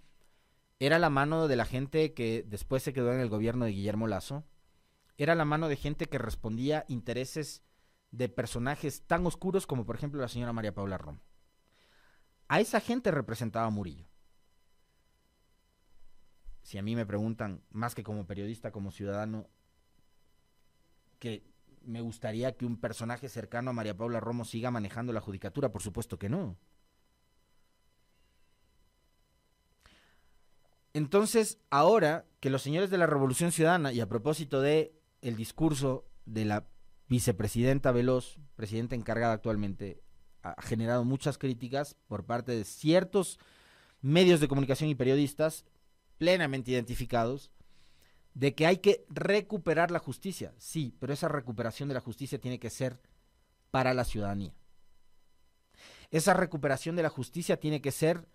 ¿Era 0.79 0.97
la 0.97 1.09
mano 1.09 1.47
de 1.47 1.55
la 1.55 1.65
gente 1.65 2.13
que 2.13 2.43
después 2.47 2.83
se 2.83 2.93
quedó 2.93 3.13
en 3.13 3.19
el 3.19 3.29
gobierno 3.29 3.65
de 3.65 3.71
Guillermo 3.71 4.07
Lazo? 4.07 4.45
¿Era 5.17 5.35
la 5.35 5.45
mano 5.45 5.67
de 5.67 5.75
gente 5.75 6.07
que 6.07 6.17
respondía 6.17 6.85
intereses 6.87 7.63
de 8.11 8.29
personajes 8.29 9.05
tan 9.05 9.25
oscuros 9.25 9.67
como 9.67 9.85
por 9.85 9.95
ejemplo 9.95 10.21
la 10.21 10.29
señora 10.29 10.53
María 10.53 10.73
Paula 10.73 10.97
Romo? 10.97 11.21
A 12.47 12.59
esa 12.59 12.79
gente 12.79 13.11
representaba 13.11 13.69
Murillo 13.69 14.09
si 16.69 16.77
a 16.77 16.83
mí 16.83 16.95
me 16.95 17.07
preguntan, 17.07 17.63
más 17.71 17.95
que 17.95 18.03
como 18.03 18.27
periodista, 18.27 18.71
como 18.71 18.91
ciudadano, 18.91 19.49
que 21.17 21.43
me 21.85 22.01
gustaría 22.01 22.55
que 22.55 22.65
un 22.65 22.77
personaje 22.77 23.29
cercano 23.29 23.71
a 23.71 23.73
María 23.73 23.97
Paula 23.97 24.19
Romo 24.19 24.45
siga 24.45 24.71
manejando 24.71 25.13
la 25.13 25.21
judicatura, 25.21 25.71
por 25.71 25.81
supuesto 25.81 26.17
que 26.19 26.29
no. 26.29 26.57
Entonces, 30.93 31.59
ahora 31.69 32.25
que 32.39 32.49
los 32.49 32.61
señores 32.61 32.89
de 32.89 32.97
la 32.97 33.05
Revolución 33.05 33.51
Ciudadana, 33.51 33.93
y 33.93 34.01
a 34.01 34.09
propósito 34.09 34.61
de 34.61 34.93
el 35.21 35.35
discurso 35.35 36.05
de 36.25 36.45
la 36.45 36.67
vicepresidenta 37.07 37.91
Veloz, 37.91 38.37
presidenta 38.55 38.95
encargada 38.95 39.33
actualmente, 39.33 40.01
ha 40.41 40.61
generado 40.61 41.03
muchas 41.03 41.37
críticas 41.37 41.95
por 42.07 42.25
parte 42.25 42.53
de 42.53 42.63
ciertos 42.63 43.39
medios 44.01 44.39
de 44.39 44.47
comunicación 44.47 44.89
y 44.89 44.95
periodistas, 44.95 45.65
plenamente 46.17 46.71
identificados 46.71 47.51
de 48.33 48.55
que 48.55 48.65
hay 48.65 48.77
que 48.77 49.05
recuperar 49.09 49.91
la 49.91 49.99
justicia. 49.99 50.53
Sí, 50.57 50.95
pero 50.99 51.13
esa 51.13 51.27
recuperación 51.27 51.89
de 51.89 51.95
la 51.95 52.01
justicia 52.01 52.39
tiene 52.39 52.59
que 52.59 52.69
ser 52.69 53.01
para 53.71 53.93
la 53.93 54.05
ciudadanía. 54.05 54.53
Esa 56.11 56.33
recuperación 56.33 56.95
de 56.95 57.03
la 57.03 57.09
justicia 57.09 57.59
tiene 57.59 57.81
que 57.81 57.91
ser 57.91 58.27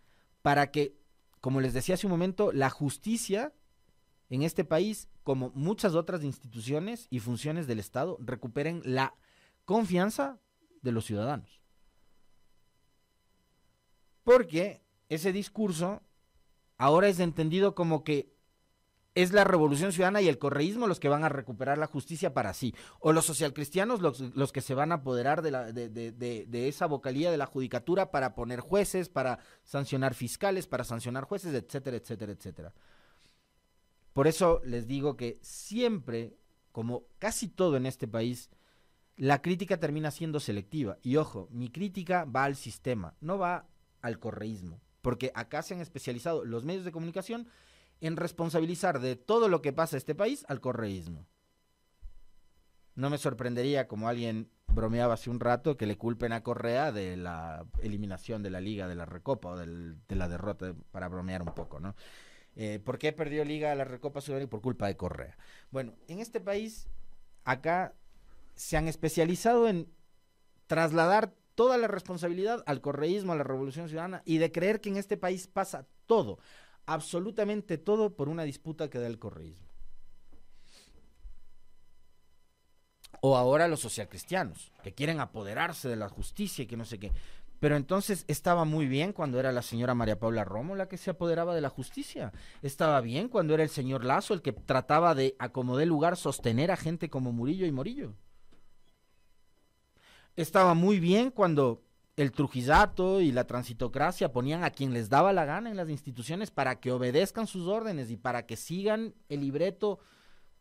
para 0.43 0.71
que, 0.71 0.97
como 1.41 1.61
les 1.61 1.75
decía 1.75 1.97
hace 1.97 2.07
un 2.07 2.13
momento, 2.13 2.53
la 2.53 2.71
justicia 2.71 3.53
en 4.31 4.43
este 4.43 4.65
país, 4.65 5.09
como 5.23 5.51
muchas 5.55 5.95
otras 5.95 6.23
instituciones 6.23 7.07
y 7.11 7.21
funciones 7.21 7.67
del 7.67 7.79
Estado, 7.79 8.17
recuperen 8.21 8.83
la 8.85 9.15
confianza 9.65 10.39
de 10.83 10.93
los 10.93 11.05
ciudadanos. 11.05 11.61
Porque 14.23 14.83
ese 15.09 15.33
discurso 15.33 16.03
ahora 16.77 17.09
es 17.09 17.21
entendido 17.21 17.75
como 17.75 18.05
que 18.05 18.34
es 19.15 19.33
la 19.33 19.45
revolución 19.45 19.93
ciudadana 19.93 20.21
y 20.23 20.29
el 20.29 20.39
correísmo 20.39 20.87
los 20.87 20.99
que 20.99 21.09
van 21.09 21.25
a 21.25 21.29
recuperar 21.29 21.79
la 21.79 21.87
justicia 21.87 22.35
para 22.35 22.53
sí, 22.53 22.75
o 22.99 23.13
los 23.13 23.25
socialcristianos 23.25 24.01
los, 24.01 24.21
los 24.21 24.53
que 24.53 24.61
se 24.61 24.75
van 24.75 24.91
a 24.91 24.97
apoderar 24.97 25.43
de, 25.43 25.51
la, 25.51 25.73
de, 25.73 25.89
de, 25.89 26.13
de, 26.13 26.69
esa 26.69 26.87
vocalía 26.87 27.31
de 27.31 27.37
la 27.37 27.47
judicatura 27.47 28.11
para 28.11 28.35
poner 28.35 28.61
jueces, 28.61 29.09
para 29.09 29.39
sancionar 29.63 30.15
fiscales, 30.15 30.67
para 30.67 30.85
sancionar 30.85 31.25
jueces, 31.25 31.55
etcétera, 31.55 31.97
etcétera, 31.97 32.33
etcétera. 32.33 32.75
Por 34.13 34.27
eso 34.27 34.61
les 34.65 34.87
digo 34.87 35.17
que 35.17 35.39
siempre, 35.43 36.37
como 36.73 37.05
casi 37.19 37.49
todo 37.49 37.77
en 37.77 37.87
este 37.87 38.09
país, 38.09 38.51
la 39.17 39.43
crítica 39.43 39.79
termina 39.79 40.11
siendo 40.11 40.41
selectiva. 40.41 40.99
Y 41.03 41.17
ojo, 41.17 41.49
mi 41.51 41.71
crítica 41.71 42.25
va 42.25 42.45
al 42.45 42.57
sistema, 42.57 43.17
no 43.21 43.39
va 43.39 43.69
al 44.03 44.19
correísmo, 44.19 44.81
porque 45.03 45.31
acá 45.35 45.63
se 45.63 45.75
han 45.75 45.81
especializado 45.81 46.45
los 46.45 46.65
medios 46.65 46.85
de 46.85 46.93
comunicación 46.93 47.49
en 48.07 48.17
responsabilizar 48.17 49.01
de 49.01 49.17
todo 49.17 49.49
lo 49.49 49.63
que 49.63 49.73
pasa 49.73 49.97
en 49.97 49.99
este 49.99 50.15
país 50.15 50.45
al 50.49 50.61
correísmo. 50.61 51.27
No 52.95 53.09
me 53.09 53.17
sorprendería, 53.17 53.89
como 53.89 54.09
alguien 54.09 54.51
bromeaba 54.69 55.15
hace 55.15 55.31
un 55.31 55.41
rato, 55.41 55.79
que 55.79 55.87
le 55.87 55.97
culpen 55.97 56.33
a 56.33 56.43
Correa 56.43 56.93
de 56.93 57.17
la 57.17 57.65
eliminación 57.81 58.43
de 58.43 58.51
la 58.51 58.61
Liga 58.61 58.89
de 58.89 58.95
la 58.95 59.07
Recopa 59.07 59.49
o 59.49 59.57
de 59.57 59.97
la 60.09 60.29
derrota, 60.29 60.75
para 60.91 61.09
bromear 61.09 61.41
un 61.41 61.55
poco, 61.55 61.81
¿no? 61.81 61.97
Eh, 62.57 62.79
¿Por 62.85 62.99
qué 62.99 63.13
perdió 63.13 63.43
Liga 63.43 63.75
la 63.75 63.85
Recopa 63.85 64.21
Sudamericana? 64.21 64.51
Por 64.51 64.61
culpa 64.61 64.87
de 64.87 64.99
Correa. 64.99 65.39
Bueno, 65.71 65.95
en 66.07 66.21
este 66.21 66.41
país, 66.41 66.89
acá 67.45 67.95
se 68.55 68.77
han 68.77 68.87
especializado 68.87 69.67
en 69.67 69.89
trasladar 70.67 71.33
toda 71.55 71.79
la 71.79 71.89
responsabilidad 71.89 72.63
al 72.67 72.83
correísmo, 72.83 73.33
a 73.33 73.37
la 73.37 73.45
revolución 73.45 73.89
ciudadana 73.89 74.21
y 74.27 74.39
de 74.39 74.53
creer 74.53 74.83
que 74.83 74.91
en 74.91 74.99
este 74.99 75.17
país 75.17 75.47
pasa 75.47 75.87
todo 76.07 76.39
absolutamente 76.87 77.79
todo 77.79 78.15
por 78.15 78.29
una 78.29 78.45
disputa 78.45 78.89
que 78.91 78.99
da 78.99 79.07
el 79.07 79.19
correísmo. 79.19 79.69
O 83.21 83.37
ahora 83.37 83.69
los 83.69 83.81
socialcristianos, 83.81 84.73
que 84.83 84.93
quieren 84.93 85.21
apoderarse 85.21 85.89
de 85.89 85.97
la 85.97 86.09
justicia 86.09 86.65
y 86.65 86.67
que 86.67 86.77
no 86.77 86.85
sé 86.85 86.99
qué. 86.99 87.13
Pero 87.59 87.77
entonces 87.77 88.27
estaba 88.29 88.67
muy 88.67 88.87
bien 88.87 89.15
cuando 89.15 89.41
era 89.41 89.51
la 89.51 89.63
señora 89.63 89.95
María 89.95 90.19
Paula 90.19 90.45
Romo 90.45 90.75
la 90.75 90.89
que 90.89 90.99
se 90.99 91.11
apoderaba 91.11 91.55
de 91.55 91.63
la 91.63 91.71
justicia. 91.71 92.33
Estaba 92.61 93.01
bien 93.01 93.29
cuando 93.29 93.55
era 93.55 93.63
el 93.63 93.71
señor 93.71 94.05
Lazo 94.05 94.35
el 94.35 94.43
que 94.43 94.53
trataba 94.53 95.15
de, 95.15 95.35
acomodar 95.39 95.87
lugar, 95.87 96.19
sostener 96.19 96.71
a 96.71 96.77
gente 96.77 97.09
como 97.09 97.33
Murillo 97.33 97.65
y 97.65 97.73
Morillo. 97.73 98.13
Estaba 100.37 100.75
muy 100.75 101.01
bien 101.01 101.31
cuando 101.31 101.84
el 102.17 102.31
trujillato 102.33 103.21
y 103.21 103.33
la 103.33 103.47
transitocracia 103.47 104.33
ponían 104.33 104.63
a 104.63 104.71
quien 104.71 104.93
les 104.93 105.09
daba 105.09 105.33
la 105.33 105.45
gana 105.45 105.71
en 105.71 105.77
las 105.77 105.89
instituciones 105.89 106.51
para 106.51 106.79
que 106.79 106.93
obedezcan 106.93 107.47
sus 107.47 107.67
órdenes 107.67 108.11
y 108.11 108.17
para 108.17 108.47
que 108.47 108.57
sigan 108.57 109.15
el 109.29 109.41
libreto 109.41 109.99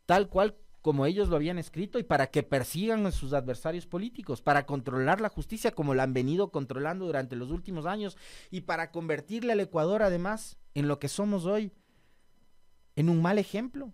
tal 0.06 0.30
cual 0.30 0.56
como 0.82 1.06
ellos 1.06 1.30
lo 1.30 1.38
habían 1.38 1.60
escrito 1.60 1.98
y 1.98 2.04
para 2.04 2.28
que 2.28 2.44
persigan 2.44 3.06
a 3.06 3.12
sus 3.12 3.32
adversarios 3.32 3.88
políticos, 3.88 4.42
para 4.42 4.66
controlar 4.66 5.22
la 5.22 5.30
justicia 5.30 5.72
como 5.72 5.94
la 5.94 6.04
han 6.04 6.14
venido 6.14 6.52
controlando 6.52 7.06
durante 7.06 7.38
los 7.38 7.52
últimos 7.52 7.86
años 7.86 8.18
y 8.52 8.62
para 8.62 8.92
convertirle 8.92 9.54
al 9.54 9.62
Ecuador 9.62 10.04
además 10.04 10.58
en 10.74 10.90
lo 10.90 11.00
que 11.00 11.08
somos 11.08 11.46
hoy, 11.46 11.72
en 12.96 13.10
un 13.10 13.22
mal 13.22 13.38
ejemplo, 13.38 13.94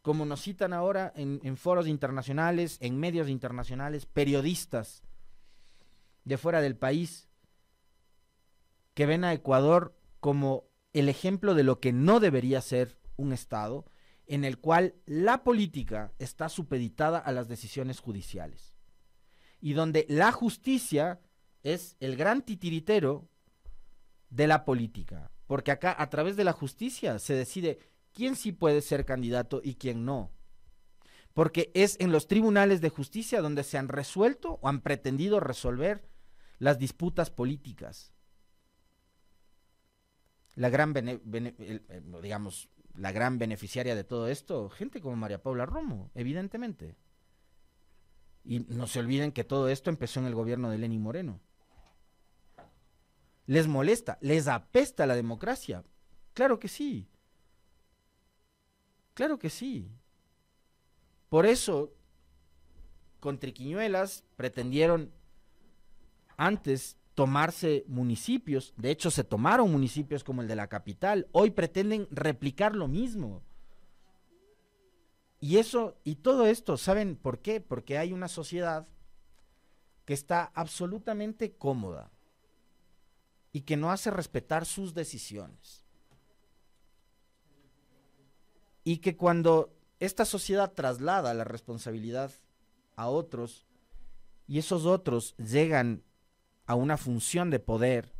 como 0.00 0.24
nos 0.24 0.40
citan 0.40 0.72
ahora 0.72 1.12
en, 1.14 1.40
en 1.42 1.58
foros 1.58 1.88
internacionales, 1.88 2.78
en 2.80 2.98
medios 2.98 3.28
internacionales, 3.28 4.06
periodistas 4.06 5.02
de 6.26 6.36
fuera 6.36 6.60
del 6.60 6.76
país 6.76 7.30
que 8.92 9.06
ven 9.06 9.24
a 9.24 9.32
Ecuador 9.32 9.96
como 10.20 10.64
el 10.92 11.08
ejemplo 11.08 11.54
de 11.54 11.62
lo 11.62 11.80
que 11.80 11.92
no 11.92 12.20
debería 12.20 12.60
ser 12.60 12.98
un 13.16 13.32
Estado, 13.32 13.86
en 14.26 14.44
el 14.44 14.58
cual 14.58 14.96
la 15.06 15.44
política 15.44 16.12
está 16.18 16.48
supeditada 16.48 17.18
a 17.18 17.32
las 17.32 17.48
decisiones 17.48 18.00
judiciales 18.00 18.74
y 19.60 19.72
donde 19.72 20.04
la 20.08 20.32
justicia 20.32 21.20
es 21.62 21.96
el 22.00 22.16
gran 22.16 22.42
titiritero 22.42 23.28
de 24.28 24.46
la 24.46 24.64
política, 24.64 25.30
porque 25.46 25.70
acá 25.70 25.94
a 25.96 26.10
través 26.10 26.36
de 26.36 26.44
la 26.44 26.52
justicia 26.52 27.18
se 27.18 27.34
decide 27.34 27.78
quién 28.12 28.34
sí 28.34 28.52
puede 28.52 28.80
ser 28.80 29.04
candidato 29.04 29.60
y 29.62 29.74
quién 29.74 30.04
no. 30.04 30.32
Porque 31.34 31.70
es 31.74 31.96
en 32.00 32.12
los 32.12 32.26
tribunales 32.26 32.80
de 32.80 32.88
justicia 32.88 33.42
donde 33.42 33.62
se 33.62 33.78
han 33.78 33.88
resuelto 33.88 34.58
o 34.62 34.68
han 34.68 34.80
pretendido 34.80 35.38
resolver 35.38 36.08
las 36.58 36.78
disputas 36.78 37.30
políticas. 37.30 38.12
La 40.54 40.70
gran, 40.70 40.94
digamos, 42.22 42.68
la 42.94 43.12
gran 43.12 43.38
beneficiaria 43.38 43.94
de 43.94 44.04
todo 44.04 44.28
esto, 44.28 44.70
gente 44.70 45.00
como 45.00 45.16
María 45.16 45.42
Paula 45.42 45.66
Romo, 45.66 46.10
evidentemente. 46.14 46.96
Y 48.42 48.60
no 48.60 48.86
se 48.86 49.00
olviden 49.00 49.32
que 49.32 49.44
todo 49.44 49.68
esto 49.68 49.90
empezó 49.90 50.20
en 50.20 50.26
el 50.26 50.34
gobierno 50.34 50.70
de 50.70 50.78
Lenín 50.78 51.02
Moreno. 51.02 51.40
¿Les 53.46 53.66
molesta? 53.66 54.18
¿Les 54.20 54.48
apesta 54.48 55.06
la 55.06 55.14
democracia? 55.14 55.84
Claro 56.32 56.58
que 56.58 56.68
sí. 56.68 57.08
Claro 59.14 59.38
que 59.38 59.50
sí. 59.50 59.90
Por 61.28 61.46
eso, 61.46 61.92
con 63.20 63.38
Triquiñuelas 63.38 64.24
pretendieron 64.36 65.12
antes 66.36 66.96
tomarse 67.14 67.84
municipios, 67.88 68.74
de 68.76 68.90
hecho 68.90 69.10
se 69.10 69.24
tomaron 69.24 69.72
municipios 69.72 70.22
como 70.22 70.42
el 70.42 70.48
de 70.48 70.56
la 70.56 70.68
capital, 70.68 71.26
hoy 71.32 71.50
pretenden 71.50 72.06
replicar 72.10 72.74
lo 72.74 72.88
mismo. 72.88 73.42
Y 75.40 75.56
eso, 75.56 75.96
y 76.04 76.16
todo 76.16 76.46
esto, 76.46 76.76
¿saben 76.76 77.16
por 77.16 77.40
qué? 77.40 77.60
Porque 77.60 77.98
hay 77.98 78.12
una 78.12 78.28
sociedad 78.28 78.86
que 80.04 80.14
está 80.14 80.52
absolutamente 80.54 81.52
cómoda 81.52 82.10
y 83.52 83.62
que 83.62 83.76
no 83.76 83.90
hace 83.90 84.10
respetar 84.10 84.66
sus 84.66 84.92
decisiones. 84.92 85.84
Y 88.84 88.98
que 88.98 89.16
cuando 89.16 89.74
esta 89.98 90.24
sociedad 90.24 90.72
traslada 90.72 91.32
la 91.32 91.44
responsabilidad 91.44 92.30
a 92.94 93.08
otros 93.08 93.66
y 94.46 94.58
esos 94.58 94.84
otros 94.84 95.34
llegan 95.38 96.02
a 96.66 96.74
una 96.74 96.96
función 96.96 97.50
de 97.50 97.60
poder, 97.60 98.12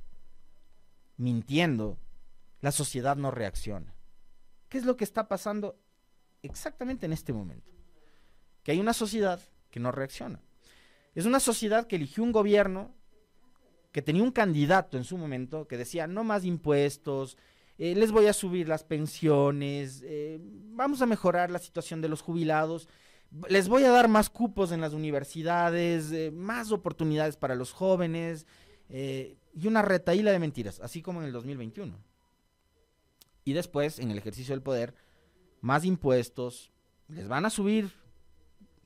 mintiendo, 1.16 1.98
la 2.60 2.72
sociedad 2.72 3.16
no 3.16 3.30
reacciona. 3.30 3.94
¿Qué 4.68 4.78
es 4.78 4.84
lo 4.84 4.96
que 4.96 5.04
está 5.04 5.28
pasando 5.28 5.78
exactamente 6.42 7.06
en 7.06 7.12
este 7.12 7.32
momento? 7.32 7.70
Que 8.62 8.72
hay 8.72 8.80
una 8.80 8.92
sociedad 8.92 9.40
que 9.70 9.80
no 9.80 9.92
reacciona. 9.92 10.40
Es 11.14 11.26
una 11.26 11.40
sociedad 11.40 11.86
que 11.86 11.96
eligió 11.96 12.22
un 12.22 12.32
gobierno 12.32 12.94
que 13.92 14.02
tenía 14.02 14.22
un 14.22 14.32
candidato 14.32 14.98
en 14.98 15.04
su 15.04 15.16
momento 15.16 15.66
que 15.66 15.78
decía 15.78 16.06
no 16.06 16.22
más 16.22 16.44
impuestos, 16.44 17.38
eh, 17.78 17.94
les 17.94 18.12
voy 18.12 18.26
a 18.26 18.32
subir 18.32 18.68
las 18.68 18.84
pensiones, 18.84 20.02
eh, 20.04 20.38
vamos 20.40 21.00
a 21.00 21.06
mejorar 21.06 21.50
la 21.50 21.58
situación 21.58 22.02
de 22.02 22.08
los 22.08 22.20
jubilados 22.20 22.88
les 23.48 23.68
voy 23.68 23.84
a 23.84 23.90
dar 23.90 24.08
más 24.08 24.30
cupos 24.30 24.72
en 24.72 24.80
las 24.80 24.92
universidades, 24.92 26.12
eh, 26.12 26.30
más 26.30 26.72
oportunidades 26.72 27.36
para 27.36 27.54
los 27.54 27.72
jóvenes 27.72 28.46
eh, 28.88 29.36
y 29.54 29.66
una 29.66 29.82
retaíla 29.82 30.32
de 30.32 30.38
mentiras, 30.38 30.80
así 30.80 31.02
como 31.02 31.20
en 31.20 31.26
el 31.26 31.32
2021. 31.32 31.98
Y 33.44 33.52
después, 33.52 33.98
en 33.98 34.10
el 34.10 34.18
ejercicio 34.18 34.54
del 34.54 34.62
poder, 34.62 34.94
más 35.60 35.84
impuestos, 35.84 36.72
les 37.08 37.28
van 37.28 37.46
a 37.46 37.50
subir 37.50 37.90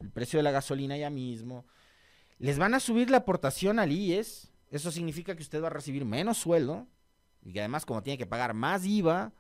el 0.01 0.11
precio 0.11 0.39
de 0.39 0.43
la 0.43 0.51
gasolina 0.51 0.97
ya 0.97 1.11
mismo, 1.11 1.65
les 2.39 2.59
van 2.59 2.75
a 2.75 2.81
subir 2.81 3.11
la 3.11 3.19
aportación 3.19 3.79
al 3.79 3.93
IES, 3.93 4.51
eso 4.71 4.91
significa 4.91 5.35
que 5.35 5.43
usted 5.43 5.63
va 5.63 5.67
a 5.67 5.71
recibir 5.71 6.05
menos 6.05 6.39
sueldo 6.39 6.87
y 7.43 7.53
que 7.53 7.61
además 7.61 7.85
como 7.85 8.03
tiene 8.03 8.19
que 8.19 8.27
pagar 8.27 8.55
más 8.55 8.85
IVA, 8.85 9.33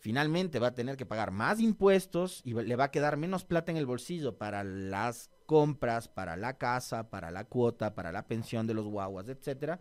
finalmente 0.00 0.58
va 0.58 0.68
a 0.68 0.74
tener 0.74 0.96
que 0.96 1.06
pagar 1.06 1.30
más 1.30 1.60
impuestos 1.60 2.40
y 2.44 2.54
le 2.54 2.76
va 2.76 2.84
a 2.84 2.90
quedar 2.90 3.16
menos 3.16 3.44
plata 3.44 3.70
en 3.70 3.76
el 3.76 3.86
bolsillo 3.86 4.38
para 4.38 4.64
las 4.64 5.30
compras, 5.46 6.08
para 6.08 6.36
la 6.36 6.56
casa, 6.56 7.10
para 7.10 7.30
la 7.30 7.44
cuota, 7.44 7.94
para 7.94 8.10
la 8.10 8.26
pensión 8.26 8.66
de 8.66 8.74
los 8.74 8.86
guaguas, 8.86 9.28
etcétera. 9.28 9.80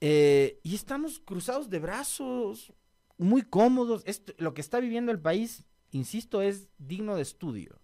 Eh, 0.00 0.58
y 0.64 0.74
estamos 0.74 1.20
cruzados 1.20 1.70
de 1.70 1.78
brazos, 1.78 2.72
muy 3.16 3.42
cómodos. 3.42 4.04
lo 4.38 4.54
que 4.54 4.60
está 4.60 4.80
viviendo 4.80 5.12
el 5.12 5.20
país, 5.20 5.64
insisto, 5.92 6.42
es 6.42 6.68
digno 6.78 7.14
de 7.14 7.22
estudio. 7.22 7.78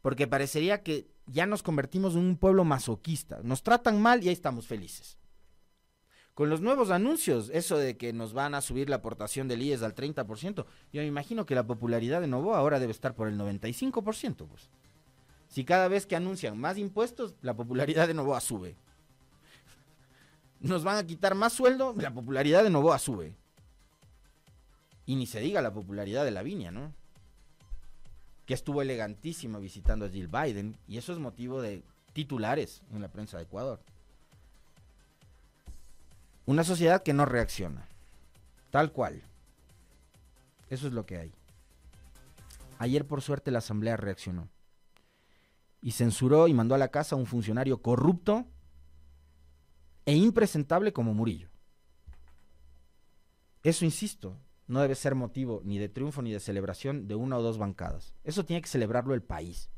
Porque 0.00 0.26
parecería 0.26 0.82
que 0.82 1.10
ya 1.26 1.44
nos 1.44 1.62
convertimos 1.62 2.14
en 2.14 2.20
un 2.20 2.36
pueblo 2.38 2.64
masoquista. 2.64 3.40
Nos 3.42 3.62
tratan 3.62 4.00
mal 4.00 4.24
y 4.24 4.28
ahí 4.28 4.32
estamos 4.32 4.66
felices 4.66 5.19
con 6.40 6.48
los 6.48 6.62
nuevos 6.62 6.90
anuncios, 6.90 7.50
eso 7.52 7.76
de 7.76 7.98
que 7.98 8.14
nos 8.14 8.32
van 8.32 8.54
a 8.54 8.62
subir 8.62 8.88
la 8.88 8.96
aportación 8.96 9.46
del 9.46 9.60
IES 9.60 9.82
al 9.82 9.94
30%, 9.94 10.64
yo 10.90 11.02
me 11.02 11.06
imagino 11.06 11.44
que 11.44 11.54
la 11.54 11.66
popularidad 11.66 12.22
de 12.22 12.28
Novoa 12.28 12.56
ahora 12.56 12.80
debe 12.80 12.92
estar 12.92 13.14
por 13.14 13.28
el 13.28 13.38
95%, 13.38 14.46
pues. 14.46 14.70
Si 15.48 15.66
cada 15.66 15.86
vez 15.88 16.06
que 16.06 16.16
anuncian 16.16 16.58
más 16.58 16.78
impuestos, 16.78 17.34
la 17.42 17.54
popularidad 17.54 18.08
de 18.08 18.14
Novoa 18.14 18.40
sube. 18.40 18.74
Nos 20.60 20.82
van 20.82 20.96
a 20.96 21.06
quitar 21.06 21.34
más 21.34 21.52
sueldo, 21.52 21.94
la 21.98 22.14
popularidad 22.14 22.64
de 22.64 22.70
Novoa 22.70 22.98
sube. 22.98 23.34
Y 25.04 25.16
ni 25.16 25.26
se 25.26 25.40
diga 25.40 25.60
la 25.60 25.74
popularidad 25.74 26.24
de 26.24 26.30
Lavinia, 26.30 26.70
¿no? 26.70 26.94
Que 28.46 28.54
estuvo 28.54 28.80
elegantísima 28.80 29.58
visitando 29.58 30.06
a 30.06 30.08
Jill 30.08 30.28
Biden. 30.28 30.78
Y 30.88 30.96
eso 30.96 31.12
es 31.12 31.18
motivo 31.18 31.60
de 31.60 31.82
titulares 32.14 32.80
en 32.94 33.02
la 33.02 33.08
prensa 33.08 33.36
de 33.36 33.42
Ecuador. 33.42 33.82
Una 36.50 36.64
sociedad 36.64 37.04
que 37.04 37.12
no 37.12 37.26
reacciona. 37.26 37.86
Tal 38.70 38.90
cual. 38.90 39.22
Eso 40.68 40.88
es 40.88 40.92
lo 40.92 41.06
que 41.06 41.16
hay. 41.16 41.32
Ayer 42.80 43.06
por 43.06 43.22
suerte 43.22 43.52
la 43.52 43.58
Asamblea 43.58 43.96
reaccionó. 43.96 44.48
Y 45.80 45.92
censuró 45.92 46.48
y 46.48 46.52
mandó 46.52 46.74
a 46.74 46.78
la 46.78 46.88
casa 46.88 47.14
a 47.14 47.18
un 47.20 47.26
funcionario 47.26 47.80
corrupto 47.82 48.48
e 50.04 50.16
impresentable 50.16 50.92
como 50.92 51.14
Murillo. 51.14 51.50
Eso, 53.62 53.84
insisto, 53.84 54.36
no 54.66 54.80
debe 54.80 54.96
ser 54.96 55.14
motivo 55.14 55.62
ni 55.62 55.78
de 55.78 55.88
triunfo 55.88 56.20
ni 56.20 56.32
de 56.32 56.40
celebración 56.40 57.06
de 57.06 57.14
una 57.14 57.38
o 57.38 57.42
dos 57.42 57.58
bancadas. 57.58 58.12
Eso 58.24 58.44
tiene 58.44 58.60
que 58.60 58.68
celebrarlo 58.68 59.14
el 59.14 59.22
país. 59.22 59.70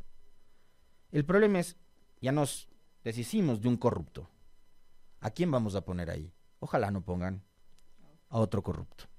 El 1.11 1.27
problema 1.27 1.61
es, 1.61 1.77
ya 2.23 2.33
nos 2.33 2.71
deshicimos 3.05 3.61
de 3.61 3.69
un 3.69 3.77
corrupto. 3.77 4.31
¿A 5.21 5.29
quién 5.33 5.51
vamos 5.51 5.75
a 5.75 5.85
poner 5.85 6.09
ahí? 6.09 6.33
Ojalá 6.65 6.93
no 6.93 7.03
pongan 7.03 7.43
a 8.29 8.39
otro 8.39 8.63
corrupto. 8.63 9.12